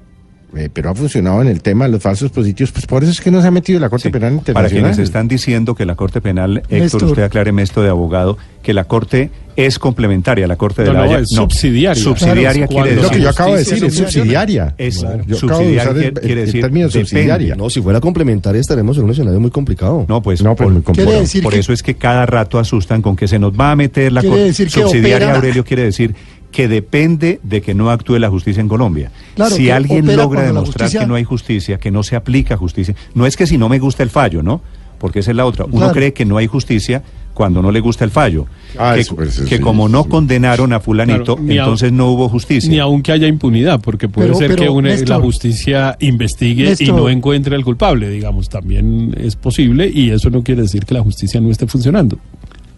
eh, 0.56 0.70
pero 0.74 0.90
ha 0.90 0.96
funcionado 0.96 1.42
en 1.42 1.48
el 1.48 1.62
tema 1.62 1.86
de 1.86 1.92
los 1.92 2.02
falsos 2.02 2.32
positivos, 2.32 2.72
pues 2.72 2.86
por 2.86 3.04
eso 3.04 3.12
es 3.12 3.22
que 3.22 3.30
no 3.32 3.42
se 3.42 3.48
ha 3.48 3.52
metido 3.52 3.80
la 3.80 3.90
Corte 3.90 4.10
Sí, 4.10 4.12
Penal 4.12 4.30
Para 4.32 4.40
Internacional. 4.68 4.92
quienes 4.92 5.00
están 5.00 5.28
diciendo 5.28 5.76
que 5.76 5.86
la 5.86 5.96
Corte 5.96 6.22
Penal, 6.22 6.58
Héctor, 6.58 6.80
Néstor. 6.80 7.04
usted 7.06 7.24
acláreme 7.24 7.62
esto 7.62 7.82
de 7.84 7.90
abogado, 7.90 8.38
que 8.64 8.74
la 8.74 8.84
Corte 8.86 9.30
es 9.56 9.78
complementaria, 9.78 10.48
la 10.48 10.56
Corte 10.56 10.84
de 10.84 10.88
No, 10.88 10.94
la 10.94 11.00
no, 11.00 11.06
Haya. 11.06 11.20
es 11.20 11.30
subsidiaria. 11.30 12.02
Subsidiaria 12.02 12.66
Claro, 12.68 12.84
quiere 12.84 12.90
Es 12.92 12.96
lo 12.96 13.02
decir... 13.04 13.18
que 13.18 13.24
yo 13.24 13.30
acabo 13.30 13.52
de 13.54 13.58
decir, 13.60 13.74
es 13.84 13.94
subsidiaria. 13.94 14.66
subsidiaria. 14.70 14.76
Es- 14.78 15.02
Yo 15.02 15.08
acabo 15.08 15.18
de 15.28 15.36
subsidiaria 15.36 15.82
usar 15.82 15.96
el, 15.98 16.02
quiere- 16.02 16.22
quiere 16.22 16.40
el 16.42 16.46
decir 16.48 16.62
término 16.62 16.88
depende. 16.88 17.08
subsidiaria. 17.10 17.56
No, 17.56 17.70
si 17.70 17.82
fuera 17.82 18.00
complementaria 18.00 18.62
estaremos 18.62 18.98
en 18.98 19.04
un 19.04 19.12
escenario 19.12 19.40
muy 19.40 19.52
complicado. 19.52 20.06
No, 20.08 20.22
pues, 20.22 20.42
No, 20.42 20.56
pues, 20.56 20.70
por, 20.84 20.96
decir 20.96 21.44
por 21.44 21.54
que- 21.54 21.60
eso 21.60 21.74
es 21.74 21.84
que 21.84 21.96
cada 21.96 22.26
rato 22.26 22.58
asustan 22.58 23.02
con 23.02 23.16
que 23.18 23.28
se 23.28 23.38
nos 23.38 23.52
va 23.52 23.72
a 23.72 23.76
meter 23.76 24.12
la 24.14 24.22
Quiere 24.22 24.34
Corte 24.36 24.46
decir 24.48 24.68
que 24.68 24.82
subsidiaria. 24.82 25.28
opera- 25.28 25.36
Aurelio 25.36 25.64
quiere 25.66 25.84
decir 25.84 26.16
que 26.52 26.68
depende 26.68 27.40
de 27.44 27.62
que 27.62 27.74
no 27.76 27.92
actúe 27.92 28.18
la 28.18 28.30
justicia 28.30 28.60
en 28.62 28.68
Colombia. 28.68 29.12
Claro, 29.36 29.56
si 29.56 29.70
alguien 29.70 30.06
logra 30.16 30.42
demostrar 30.44 30.86
justicia- 30.88 31.02
que 31.02 31.08
no 31.08 31.16
hay 31.16 31.24
justicia, 31.24 31.78
que 31.78 31.92
no 31.92 32.02
se 32.04 32.16
aplica 32.16 32.58
justicia, 32.58 32.96
no 33.14 33.26
es 33.26 33.38
que 33.38 33.46
si 33.48 33.58
no 33.58 33.70
me 33.70 33.78
gusta 33.80 34.02
el 34.04 34.10
fallo, 34.10 34.42
¿no? 34.42 34.62
Porque 34.98 35.20
esa 35.20 35.32
es 35.32 35.38
la 35.38 35.46
otra. 35.46 35.66
Uno 35.66 35.78
Claro. 35.78 35.94
cree 35.94 36.14
que 36.14 36.26
no 36.26 36.38
hay 36.38 36.48
justicia 36.48 37.04
cuando 37.34 37.62
no 37.62 37.72
le 37.72 37.80
gusta 37.80 38.04
el 38.04 38.12
fallo. 38.12 38.48
Ah, 38.78 38.94
que 38.96 39.02
eso, 39.02 39.16
pues, 39.16 39.30
eso 39.30 39.46
que 39.46 39.56
sí, 39.58 39.62
como 39.62 39.88
no 39.88 40.04
sí. 40.04 40.10
condenaron 40.10 40.74
a 40.74 40.82
fulanito, 40.82 41.36
Claro, 41.36 41.42
ni 41.44 41.58
a- 41.58 41.62
entonces 41.62 41.94
no 41.94 42.08
hubo 42.10 42.28
justicia. 42.28 42.70
Ni 42.70 42.80
aunque 42.80 43.14
haya 43.14 43.28
impunidad, 43.28 43.80
porque 43.80 44.10
puede 44.10 44.28
Pero- 44.30 44.40
ser 44.40 44.48
pero, 44.50 44.64
que 44.64 44.70
una- 44.70 44.94
la 44.96 45.20
justicia 45.20 45.96
investigue 46.02 46.74
y 46.80 46.88
no 46.92 47.08
encuentre 47.08 47.56
al 47.56 47.64
culpable, 47.64 48.10
digamos, 48.10 48.50
también 48.50 49.16
es 49.18 49.38
posible 49.38 49.90
y 49.94 50.10
eso 50.10 50.30
no 50.32 50.44
quiere 50.44 50.64
decir 50.64 50.84
que 50.86 50.96
la 50.96 51.02
justicia 51.02 51.40
no 51.40 51.50
esté 51.50 51.66
funcionando. 51.68 52.18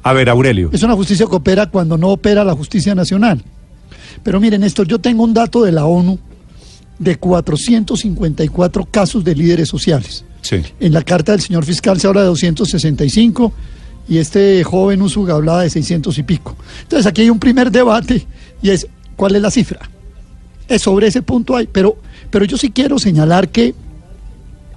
A 0.04 0.14
ver, 0.14 0.30
Aurelio. 0.30 0.70
Es 0.74 0.84
una 0.84 0.94
justicia 0.96 1.26
que 1.28 1.36
opera 1.36 1.68
cuando 1.68 1.98
no 1.98 2.10
opera 2.10 2.44
la 2.44 2.54
justicia 2.54 2.94
nacional. 2.94 3.44
Pero 4.24 4.40
miren, 4.40 4.62
Néstor, 4.62 4.88
yo 4.88 5.00
tengo 5.00 5.24
un 5.24 5.34
dato 5.34 5.64
de 5.64 5.72
la 5.72 5.86
ONU 5.86 6.18
de 7.00 7.16
454 7.18 8.86
casos 8.92 9.24
de 9.24 9.36
líderes 9.36 9.70
sociales. 9.70 10.24
Sí. 10.42 10.62
En 10.80 10.94
la 10.94 11.04
carta 11.04 11.32
del 11.34 11.42
señor 11.42 11.66
fiscal 11.66 12.00
se 12.00 12.08
habla 12.08 12.22
de 12.22 12.28
265 12.28 13.54
y 14.08 14.18
este 14.18 14.64
joven 14.64 15.02
Usuga 15.02 15.36
hablaba 15.36 15.64
de 15.64 15.70
600 15.70 16.18
y 16.18 16.24
pico. 16.24 16.56
Entonces 16.84 17.06
aquí 17.06 17.22
hay 17.22 17.30
un 17.30 17.40
primer 17.40 17.72
debate 17.72 18.26
y 18.62 18.70
es 18.70 18.88
¿cuál 19.16 19.36
es 19.36 19.42
la 19.42 19.52
cifra? 19.52 19.80
Es 20.68 20.82
sobre 20.82 21.08
ese 21.08 21.22
punto 21.22 21.56
hay, 21.56 21.68
pero, 21.68 21.98
pero 22.30 22.46
yo 22.46 22.58
sí 22.58 22.72
quiero 22.72 22.98
señalar 22.98 23.50
que 23.50 23.76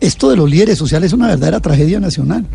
esto 0.01 0.29
de 0.31 0.37
los 0.37 0.51
líderes 0.51 0.77
sociales 0.79 1.09
es 1.09 1.13
una 1.15 1.29
verdadera 1.29 1.61
tragedia 1.61 2.01
nacional. 2.01 2.47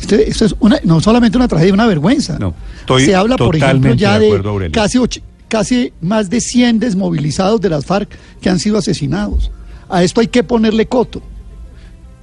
Este- 0.00 0.28
esto 0.28 0.44
es 0.44 0.54
una, 0.60 0.78
no 0.84 1.00
solamente 1.00 1.38
una 1.38 1.48
tragedia, 1.48 1.72
una 1.72 1.86
vergüenza. 1.86 2.38
No, 2.38 2.54
estoy 2.80 3.06
Se 3.06 3.14
habla, 3.14 3.36
por 3.36 3.56
ejemplo, 3.56 3.94
ya 3.94 4.18
de 4.18 4.26
de, 4.26 4.70
casi, 4.72 4.98
och- 4.98 5.22
casi 5.48 5.92
más 6.00 6.30
de 6.30 6.40
100 6.40 6.78
desmovilizados 6.78 7.60
de 7.60 7.68
las 7.68 7.86
FARC 7.86 8.08
que 8.40 8.50
han 8.50 8.58
sido 8.58 8.78
asesinados. 8.78 9.50
A 9.88 10.02
esto 10.02 10.20
hay 10.20 10.28
que 10.28 10.42
ponerle 10.42 10.86
coto. 10.86 11.22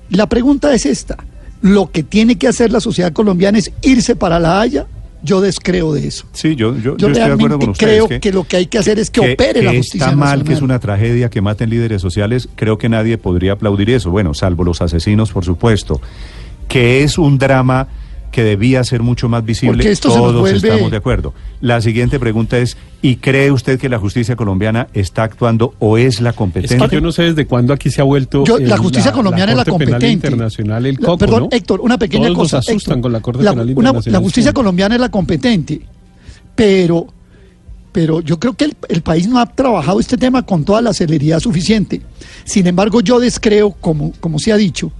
La 0.10 0.28
pregunta 0.28 0.74
es 0.74 0.86
esta. 0.86 1.18
Lo 1.62 1.92
que 1.92 2.04
tiene 2.04 2.38
que 2.38 2.48
hacer 2.48 2.72
la 2.72 2.82
sociedad 2.82 3.14
colombiana 3.14 3.58
es 3.58 3.72
irse 3.82 4.16
para 4.16 4.40
la 4.40 4.60
Haya. 4.60 4.86
Yo 5.24 5.40
descreo 5.40 5.94
de 5.94 6.06
eso. 6.06 6.26
Sí, 6.34 6.54
yo, 6.58 6.76
yo, 6.76 6.98
Yo 6.98 6.98
yo 6.98 7.08
estoy 7.08 7.14
de 7.14 7.22
acuerdo 7.22 7.38
realmente 7.38 7.66
con 7.66 7.72
ustedes. 7.72 8.04
creo 8.06 8.20
que, 8.20 8.34
lo 8.34 8.44
que 8.44 8.58
hay 8.58 8.66
que 8.66 8.78
hacer 8.78 9.00
es 9.00 9.10
que, 9.10 9.22
opere 9.22 9.64
la 9.64 9.72
justicia 9.74 10.08
Está 10.08 10.18
mal, 10.18 10.20
nacional. 10.20 10.44
que 10.46 10.54
es 10.54 10.62
una 10.62 10.80
tragedia 10.80 11.30
que 11.30 11.40
maten 11.40 11.70
líderes 11.70 12.02
sociales. 12.02 12.50
Creo 12.56 12.78
que 12.78 12.90
nadie 12.90 13.18
podría 13.18 13.54
aplaudir 13.54 13.90
eso. 13.90 14.12
Bueno, 14.12 14.34
salvo 14.34 14.66
los 14.66 14.82
asesinos, 14.82 15.32
por 15.32 15.46
supuesto. 15.46 16.02
Que 16.68 17.04
es 17.04 17.18
un 17.18 17.38
drama 17.38 17.88
que 18.34 18.44
debía 18.44 18.84
ser 18.84 19.02
mucho 19.02 19.30
más 19.30 19.46
visible. 19.46 19.78
Porque 19.78 19.92
esto 19.92 20.10
Todos 20.10 20.42
vuelve- 20.42 20.68
estamos 20.68 20.92
de 20.92 20.98
acuerdo. 20.98 21.34
La 21.62 21.80
siguiente 21.80 22.20
pregunta 22.20 22.58
es: 22.58 22.76
¿y 23.02 23.16
cree 23.18 23.52
usted 23.52 23.80
que 23.80 23.88
la 23.88 24.00
justicia 24.00 24.36
colombiana 24.36 24.88
está 24.94 25.24
actuando 25.24 25.76
o 25.80 25.98
es 25.98 26.20
la 26.20 26.32
Es 26.32 26.36
competente? 26.36 26.90
que 26.90 26.96
yo 26.96 27.02
no 27.02 27.12
sé 27.14 27.24
desde 27.24 27.46
cuándo 27.46 27.72
aquí 27.74 27.90
se 27.92 28.02
ha 28.02 28.04
vuelto. 28.04 28.44
Yo- 28.44 28.58
la 28.60 28.78
justicia 28.78 29.12
colombiana 29.14 29.54
es 29.54 29.58
la 29.60 29.64
competente. 29.66 30.10
Internacional, 30.12 30.86
el 30.86 30.96
La- 30.96 31.00
coco, 31.06 31.18
perdón, 31.20 31.44
¿no? 31.44 31.50
Héctor, 31.52 31.80
una 31.80 31.98
pequeña 31.98 32.26
Todos 32.28 32.38
cosa. 32.40 32.58
Nos 32.58 32.68
asustan 32.70 32.94
Héctor. 32.98 33.02
con 33.04 33.12
la 33.14 33.20
Corte 33.22 33.44
La- 33.44 33.52
Penal 33.52 33.66
una- 33.68 33.72
Internacional. 33.72 34.20
la 34.22 34.24
justicia 34.26 34.52
colombiana 34.52 34.96
es 34.96 35.02
la 35.02 35.10
competente, 35.10 35.82
pero, 36.56 37.08
pero 37.92 38.20
yo 38.22 38.40
creo 38.40 38.54
que 38.54 38.66
el, 38.66 38.76
el 38.90 39.02
país 39.04 39.28
no 39.28 39.40
ha 39.40 39.46
trabajado 39.46 40.00
este 40.00 40.18
tema 40.18 40.42
con 40.44 40.64
toda 40.66 40.82
la 40.82 40.94
celeridad 40.94 41.40
suficiente. 41.40 42.02
Sin 42.46 42.66
embargo, 42.68 43.02
yo 43.02 43.20
descreo, 43.20 43.72
como, 43.72 44.12
como 44.20 44.40
se 44.40 44.52
ha 44.52 44.58
dicho, 44.58 44.92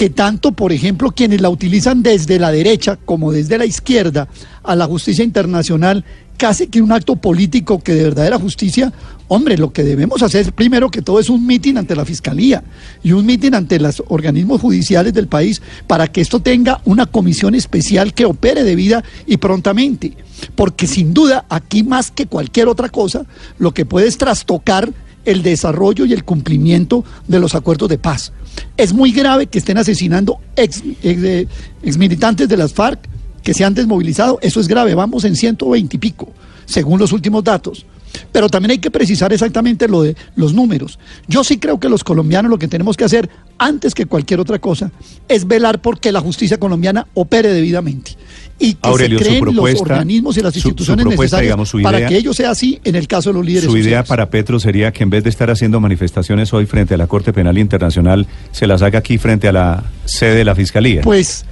que 0.00 0.08
tanto, 0.08 0.52
por 0.52 0.72
ejemplo, 0.72 1.10
quienes 1.10 1.42
la 1.42 1.50
utilizan 1.50 2.02
desde 2.02 2.38
la 2.38 2.50
derecha 2.50 2.96
como 2.96 3.32
desde 3.32 3.58
la 3.58 3.66
izquierda 3.66 4.28
a 4.62 4.74
la 4.74 4.86
justicia 4.86 5.22
internacional, 5.22 6.06
casi 6.38 6.68
que 6.68 6.80
un 6.80 6.90
acto 6.90 7.16
político 7.16 7.80
que 7.80 7.92
de 7.92 8.04
verdadera 8.04 8.38
justicia, 8.38 8.94
hombre, 9.28 9.58
lo 9.58 9.74
que 9.74 9.82
debemos 9.82 10.22
hacer 10.22 10.54
primero 10.54 10.90
que 10.90 11.02
todo 11.02 11.20
es 11.20 11.28
un 11.28 11.46
mitin 11.46 11.76
ante 11.76 11.94
la 11.94 12.06
fiscalía 12.06 12.64
y 13.02 13.12
un 13.12 13.26
mitin 13.26 13.54
ante 13.54 13.78
los 13.78 14.02
organismos 14.08 14.62
judiciales 14.62 15.12
del 15.12 15.28
país 15.28 15.60
para 15.86 16.06
que 16.06 16.22
esto 16.22 16.40
tenga 16.40 16.80
una 16.86 17.04
comisión 17.04 17.54
especial 17.54 18.14
que 18.14 18.24
opere 18.24 18.64
debida 18.64 19.04
y 19.26 19.36
prontamente. 19.36 20.16
Porque 20.54 20.86
sin 20.86 21.12
duda, 21.12 21.44
aquí 21.50 21.82
más 21.82 22.10
que 22.10 22.24
cualquier 22.24 22.68
otra 22.68 22.88
cosa, 22.88 23.26
lo 23.58 23.74
que 23.74 23.84
puede 23.84 24.08
es 24.08 24.16
trastocar 24.16 24.94
el 25.24 25.42
desarrollo 25.42 26.04
y 26.04 26.12
el 26.12 26.24
cumplimiento 26.24 27.04
de 27.28 27.40
los 27.40 27.54
acuerdos 27.54 27.88
de 27.88 27.98
paz. 27.98 28.32
Es 28.76 28.92
muy 28.92 29.12
grave 29.12 29.46
que 29.46 29.58
estén 29.58 29.78
asesinando 29.78 30.40
ex, 30.56 30.82
ex, 31.02 31.22
eh, 31.22 31.48
exmilitantes 31.82 32.48
de 32.48 32.56
las 32.56 32.72
FARC 32.72 33.00
que 33.42 33.54
se 33.54 33.64
han 33.64 33.74
desmovilizado. 33.74 34.38
Eso 34.42 34.60
es 34.60 34.68
grave, 34.68 34.94
vamos 34.94 35.24
en 35.24 35.36
120 35.36 35.96
y 35.96 35.98
pico, 35.98 36.28
según 36.66 36.98
los 36.98 37.12
últimos 37.12 37.44
datos. 37.44 37.86
Pero 38.32 38.48
también 38.48 38.72
hay 38.72 38.78
que 38.78 38.90
precisar 38.90 39.32
exactamente 39.32 39.88
lo 39.88 40.02
de 40.02 40.16
los 40.36 40.52
números. 40.54 40.98
Yo 41.28 41.44
sí 41.44 41.58
creo 41.58 41.78
que 41.80 41.88
los 41.88 42.04
colombianos 42.04 42.50
lo 42.50 42.58
que 42.58 42.68
tenemos 42.68 42.96
que 42.96 43.04
hacer, 43.04 43.28
antes 43.58 43.94
que 43.94 44.06
cualquier 44.06 44.40
otra 44.40 44.58
cosa, 44.58 44.90
es 45.28 45.46
velar 45.46 45.80
porque 45.82 46.12
la 46.12 46.20
justicia 46.20 46.58
colombiana 46.58 47.06
opere 47.14 47.52
debidamente. 47.52 48.16
Y 48.58 48.74
que 48.74 48.88
Aurelio, 48.88 49.18
se 49.18 49.24
creen 49.24 49.54
los 49.54 49.80
organismos 49.80 50.36
y 50.36 50.42
las 50.42 50.52
su- 50.52 50.60
su 50.60 50.68
instituciones 50.68 51.04
propuesta, 51.04 51.22
necesarias 51.22 51.46
digamos, 51.48 51.68
su 51.70 51.80
para 51.80 51.98
idea- 51.98 52.08
que 52.08 52.16
ello 52.18 52.34
sea 52.34 52.50
así 52.50 52.78
en 52.84 52.94
el 52.94 53.08
caso 53.08 53.30
de 53.30 53.34
los 53.34 53.46
líderes 53.46 53.64
Su 53.70 53.76
idea 53.76 53.84
sociales. 53.84 54.08
para 54.08 54.28
Petro 54.28 54.60
sería 54.60 54.92
que 54.92 55.02
en 55.02 55.08
vez 55.10 55.24
de 55.24 55.30
estar 55.30 55.50
haciendo 55.50 55.80
manifestaciones 55.80 56.52
hoy 56.52 56.66
frente 56.66 56.92
a 56.92 56.96
la 56.98 57.06
Corte 57.06 57.32
Penal 57.32 57.56
Internacional, 57.56 58.26
se 58.52 58.66
las 58.66 58.82
haga 58.82 58.98
aquí 58.98 59.16
frente 59.16 59.48
a 59.48 59.52
la 59.52 59.84
sede 60.04 60.34
de 60.34 60.44
la 60.44 60.54
Fiscalía. 60.54 61.00
Pues 61.00 61.46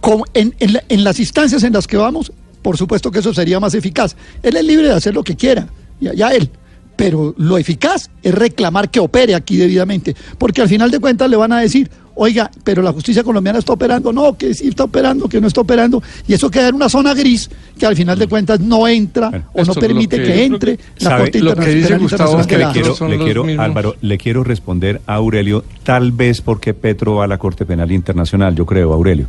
como 0.00 0.24
en, 0.34 0.54
en 0.60 0.74
la- 0.74 0.84
en 0.90 1.02
las 1.04 1.18
instancias 1.18 1.62
en 1.62 1.72
las 1.72 1.86
que 1.86 1.96
vamos, 1.96 2.30
por 2.60 2.76
supuesto 2.76 3.10
que 3.10 3.20
eso 3.20 3.32
sería 3.32 3.58
más 3.58 3.72
eficaz. 3.74 4.14
Él 4.42 4.56
es 4.56 4.64
libre 4.64 4.88
de 4.88 4.92
hacer 4.94 5.14
lo 5.14 5.24
que 5.24 5.36
quiera, 5.36 5.68
ya, 6.00 6.12
ya 6.14 6.28
él. 6.30 6.48
Pero 6.96 7.34
lo 7.38 7.58
eficaz 7.58 8.08
es 8.22 8.32
reclamar 8.32 8.88
que 8.88 9.00
opere 9.00 9.34
aquí 9.34 9.56
debidamente, 9.56 10.14
porque 10.38 10.62
al 10.62 10.68
final 10.68 10.90
de 10.92 11.00
cuentas 11.00 11.28
le 11.28 11.34
van 11.36 11.50
a 11.50 11.58
decir, 11.58 11.90
oiga, 12.14 12.48
pero 12.62 12.82
la 12.82 12.92
justicia 12.92 13.24
colombiana 13.24 13.58
está 13.58 13.72
operando, 13.72 14.12
no, 14.12 14.34
que 14.38 14.54
sí 14.54 14.68
está 14.68 14.84
operando, 14.84 15.28
que 15.28 15.40
no 15.40 15.48
está 15.48 15.60
operando, 15.62 16.00
y 16.28 16.34
eso 16.34 16.48
queda 16.52 16.68
en 16.68 16.76
una 16.76 16.88
zona 16.88 17.12
gris 17.12 17.50
que 17.76 17.84
al 17.84 17.96
final 17.96 18.16
de 18.16 18.28
cuentas 18.28 18.60
no 18.60 18.86
entra 18.86 19.30
Bueno, 19.30 19.46
o 19.54 19.64
no 19.64 19.74
permite 19.74 20.22
que- 20.22 20.44
entre 20.44 20.76
que- 20.76 20.84
la 21.00 21.10
¿sabe? 21.10 21.22
Corte 21.22 21.40
Lo 21.40 21.56
que 21.56 21.60
dice 21.62 21.78
Internacional 21.94 22.00
Gustavo 22.00 22.40
es 22.40 22.46
que 22.46 22.58
le 22.58 23.18
quiero, 23.18 23.44
le. 23.44 23.58
Álvaro, 23.60 23.96
le 24.00 24.16
quiero 24.16 24.44
responder 24.44 25.00
a 25.06 25.14
Aurelio, 25.14 25.64
tal 25.82 26.12
vez 26.12 26.42
porque 26.42 26.74
Petro 26.74 27.16
va 27.16 27.24
a 27.24 27.26
la 27.26 27.38
Corte 27.38 27.66
Penal 27.66 27.90
Internacional, 27.90 28.54
yo 28.54 28.66
creo, 28.66 28.92
Aurelio. 28.92 29.26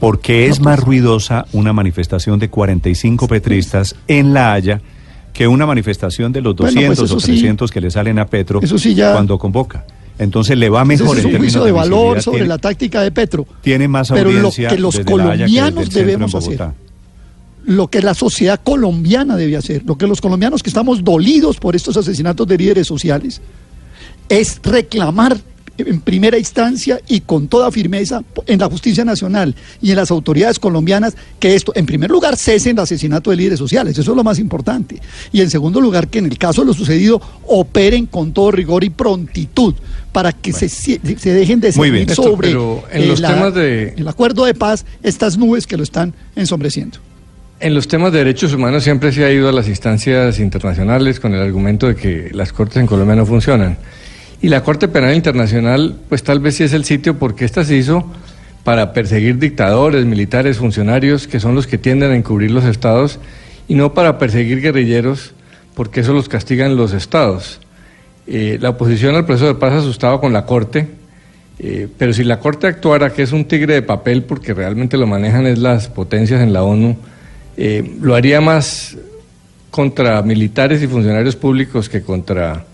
Porque 0.00 0.48
es 0.48 0.60
más 0.60 0.80
ruidosa 0.80 1.46
una 1.52 1.72
manifestación 1.72 2.40
de 2.40 2.48
45 2.50 3.28
petristas 3.28 3.94
en 4.08 4.32
La 4.34 4.54
Haya 4.54 4.80
que 5.40 5.48
una 5.48 5.64
manifestación 5.64 6.32
de 6.32 6.42
los 6.42 6.54
Bueno, 6.54 6.70
200 6.74 6.98
pues 6.98 7.12
o 7.12 7.18
sí. 7.18 7.28
300 7.32 7.70
que 7.70 7.80
le 7.80 7.90
salen 7.90 8.18
a 8.18 8.26
Petro 8.26 8.60
Eso 8.60 8.76
sí 8.78 8.94
ya- 8.94 9.12
cuando 9.12 9.38
convoca. 9.38 9.86
Entonces 10.18 10.58
le 10.58 10.68
va 10.68 10.84
mejor 10.84 11.16
es 11.18 11.24
en 11.24 11.30
un 11.32 11.38
juicio 11.38 11.64
de 11.64 11.72
valor 11.72 12.20
sobre 12.20 12.40
tiene- 12.40 12.48
la 12.48 12.58
táctica 12.58 13.00
de 13.00 13.10
Petro. 13.10 13.46
Tiene 13.62 13.88
más 13.88 14.10
Pero 14.10 14.30
lo 14.30 14.50
que 14.52 14.76
los 14.76 14.98
que 14.98 15.04
colombianos 15.06 15.88
debemos 15.88 16.34
hacer. 16.34 16.60
Lo 17.64 17.88
que 17.88 18.02
la 18.02 18.12
sociedad 18.12 18.60
colombiana 18.62 19.34
debe 19.38 19.56
hacer, 19.56 19.82
lo 19.86 19.96
que 19.96 20.06
los 20.06 20.20
colombianos 20.20 20.62
que 20.62 20.68
estamos 20.68 21.02
dolidos 21.02 21.56
por 21.56 21.74
estos 21.74 21.96
asesinatos 21.96 22.46
de 22.46 22.58
líderes 22.58 22.86
sociales, 22.86 23.40
es 24.28 24.60
reclamar 24.62 25.38
en 25.86 26.00
primera 26.00 26.38
instancia 26.38 27.00
y 27.08 27.20
con 27.20 27.48
toda 27.48 27.70
firmeza 27.70 28.22
en 28.46 28.58
la 28.58 28.66
justicia 28.68 29.04
nacional 29.04 29.54
y 29.80 29.90
en 29.90 29.96
las 29.96 30.10
autoridades 30.10 30.58
colombianas 30.58 31.16
que 31.38 31.54
esto, 31.54 31.72
en 31.74 31.86
primer 31.86 32.10
lugar, 32.10 32.36
cesen 32.36 32.76
el 32.76 32.82
asesinato 32.82 33.30
de 33.30 33.36
líderes 33.36 33.58
sociales, 33.58 33.96
eso 33.98 34.10
es 34.12 34.16
lo 34.16 34.24
más 34.24 34.38
importante. 34.38 35.00
Y 35.32 35.40
en 35.40 35.50
segundo 35.50 35.80
lugar, 35.80 36.08
que 36.08 36.18
en 36.18 36.26
el 36.26 36.38
caso 36.38 36.62
de 36.62 36.66
lo 36.68 36.74
sucedido 36.74 37.20
operen 37.46 38.06
con 38.06 38.32
todo 38.32 38.50
rigor 38.50 38.84
y 38.84 38.90
prontitud 38.90 39.74
para 40.12 40.32
que 40.32 40.52
se, 40.52 40.68
se 40.68 40.98
dejen 41.32 41.60
de 41.60 41.72
Muy 41.76 41.90
bien. 41.90 42.08
sobre 42.14 42.48
pero 42.48 42.82
en 42.92 43.08
los 43.08 43.20
la- 43.20 43.34
temas 43.34 43.54
de- 43.54 43.94
el 43.96 44.08
acuerdo 44.08 44.44
de 44.44 44.54
paz 44.54 44.84
estas 45.02 45.38
nubes 45.38 45.66
que 45.66 45.76
lo 45.76 45.82
están 45.82 46.14
ensombreciendo. 46.36 46.98
En 47.60 47.74
los 47.74 47.86
temas 47.88 48.10
de 48.12 48.18
derechos 48.20 48.54
humanos 48.54 48.82
siempre 48.84 49.12
se 49.12 49.22
ha 49.22 49.30
ido 49.30 49.46
a 49.48 49.52
las 49.52 49.68
instancias 49.68 50.38
internacionales 50.40 51.20
con 51.20 51.34
el 51.34 51.42
argumento 51.42 51.88
de 51.88 51.94
que 51.94 52.30
las 52.32 52.52
cortes 52.54 52.78
en 52.78 52.86
Colombia 52.86 53.14
no 53.16 53.26
funcionan. 53.26 53.76
Y 54.42 54.48
la 54.48 54.62
Corte 54.62 54.88
Penal 54.88 55.14
Internacional, 55.14 55.96
pues 56.08 56.22
tal 56.22 56.40
vez 56.40 56.56
sí 56.56 56.64
es 56.64 56.72
el 56.72 56.84
sitio 56.84 57.18
porque 57.18 57.44
esta 57.44 57.64
se 57.64 57.76
hizo 57.76 58.04
para 58.64 58.92
perseguir 58.92 59.38
dictadores, 59.38 60.04
militares, 60.06 60.58
funcionarios, 60.58 61.26
que 61.26 61.40
son 61.40 61.54
los 61.54 61.66
que 61.66 61.78
tienden 61.78 62.12
a 62.12 62.16
encubrir 62.16 62.50
los 62.50 62.64
estados, 62.64 63.18
y 63.68 63.74
no 63.74 63.94
para 63.94 64.18
perseguir 64.18 64.60
guerrilleros, 64.60 65.34
porque 65.74 66.00
eso 66.00 66.12
los 66.12 66.28
castigan 66.28 66.76
los 66.76 66.92
estados. 66.92 67.60
Eh, 68.26 68.58
la 68.60 68.70
oposición 68.70 69.14
al 69.14 69.26
proceso 69.26 69.46
de 69.46 69.54
paz 69.54 69.74
asustaba 69.74 70.20
con 70.20 70.32
la 70.32 70.46
Corte, 70.46 70.88
eh, 71.58 71.88
pero 71.98 72.12
si 72.12 72.24
la 72.24 72.38
Corte 72.38 72.66
actuara, 72.66 73.10
que 73.10 73.22
es 73.22 73.32
un 73.32 73.44
tigre 73.44 73.74
de 73.74 73.82
papel, 73.82 74.22
porque 74.22 74.54
realmente 74.54 74.96
lo 74.96 75.06
manejan 75.06 75.46
es 75.46 75.58
las 75.58 75.88
potencias 75.88 76.40
en 76.40 76.52
la 76.52 76.62
ONU, 76.62 76.96
eh, 77.56 77.96
lo 78.00 78.14
haría 78.14 78.40
más 78.40 78.96
contra 79.70 80.22
militares 80.22 80.82
y 80.82 80.86
funcionarios 80.86 81.36
públicos 81.36 81.88
que 81.88 82.02
contra, 82.02 82.64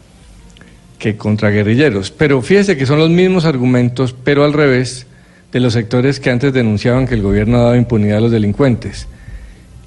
que 0.99 1.17
contra 1.17 1.51
guerrilleros. 1.51 2.11
Pero 2.11 2.41
fíjese 2.43 2.77
que 2.77 2.87
son 2.87 2.99
los 2.99 3.11
mismos 3.11 3.45
argumentos, 3.45 4.15
pero 4.25 4.45
al 4.45 4.53
revés 4.53 5.07
de 5.53 5.61
los 5.61 5.73
sectores 5.75 6.21
que 6.21 6.31
antes 6.31 6.53
denunciaban 6.53 7.07
que 7.07 7.15
el 7.15 7.23
gobierno 7.23 7.59
daba 7.63 7.77
impunidad 7.77 8.19
a 8.19 8.21
los 8.23 8.31
delincuentes 8.33 9.07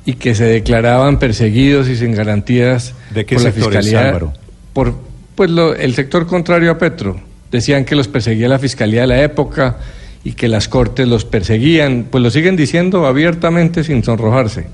y 0.06 0.14
que 0.14 0.34
se 0.36 0.46
declaraban 0.46 1.20
perseguidos 1.20 1.88
y 1.90 1.96
sin 1.96 2.14
garantías 2.14 2.94
¿De 3.14 3.26
qué 3.26 3.36
por 3.36 3.44
la 3.44 3.52
fiscalía. 3.52 4.08
Álvaro? 4.08 4.34
Por 4.74 4.96
pues 5.36 5.50
lo- 5.52 5.76
el 5.76 5.94
sector 5.96 6.26
contrario 6.28 6.72
a 6.72 6.78
Petro. 6.78 7.20
Decían 7.52 7.86
que 7.86 7.96
los 7.96 8.08
perseguía 8.08 8.48
la 8.48 8.60
fiscalía 8.60 9.02
de 9.02 9.08
la 9.08 9.22
época 9.24 9.78
y 10.24 10.34
que 10.34 10.48
las 10.48 10.68
cortes 10.68 11.08
los 11.08 11.26
perseguían. 11.26 12.08
Pues 12.10 12.24
lo 12.24 12.30
siguen 12.30 12.56
diciendo 12.56 13.06
abiertamente 13.08 13.84
sin 13.84 14.04
sonrojarse. 14.04 14.68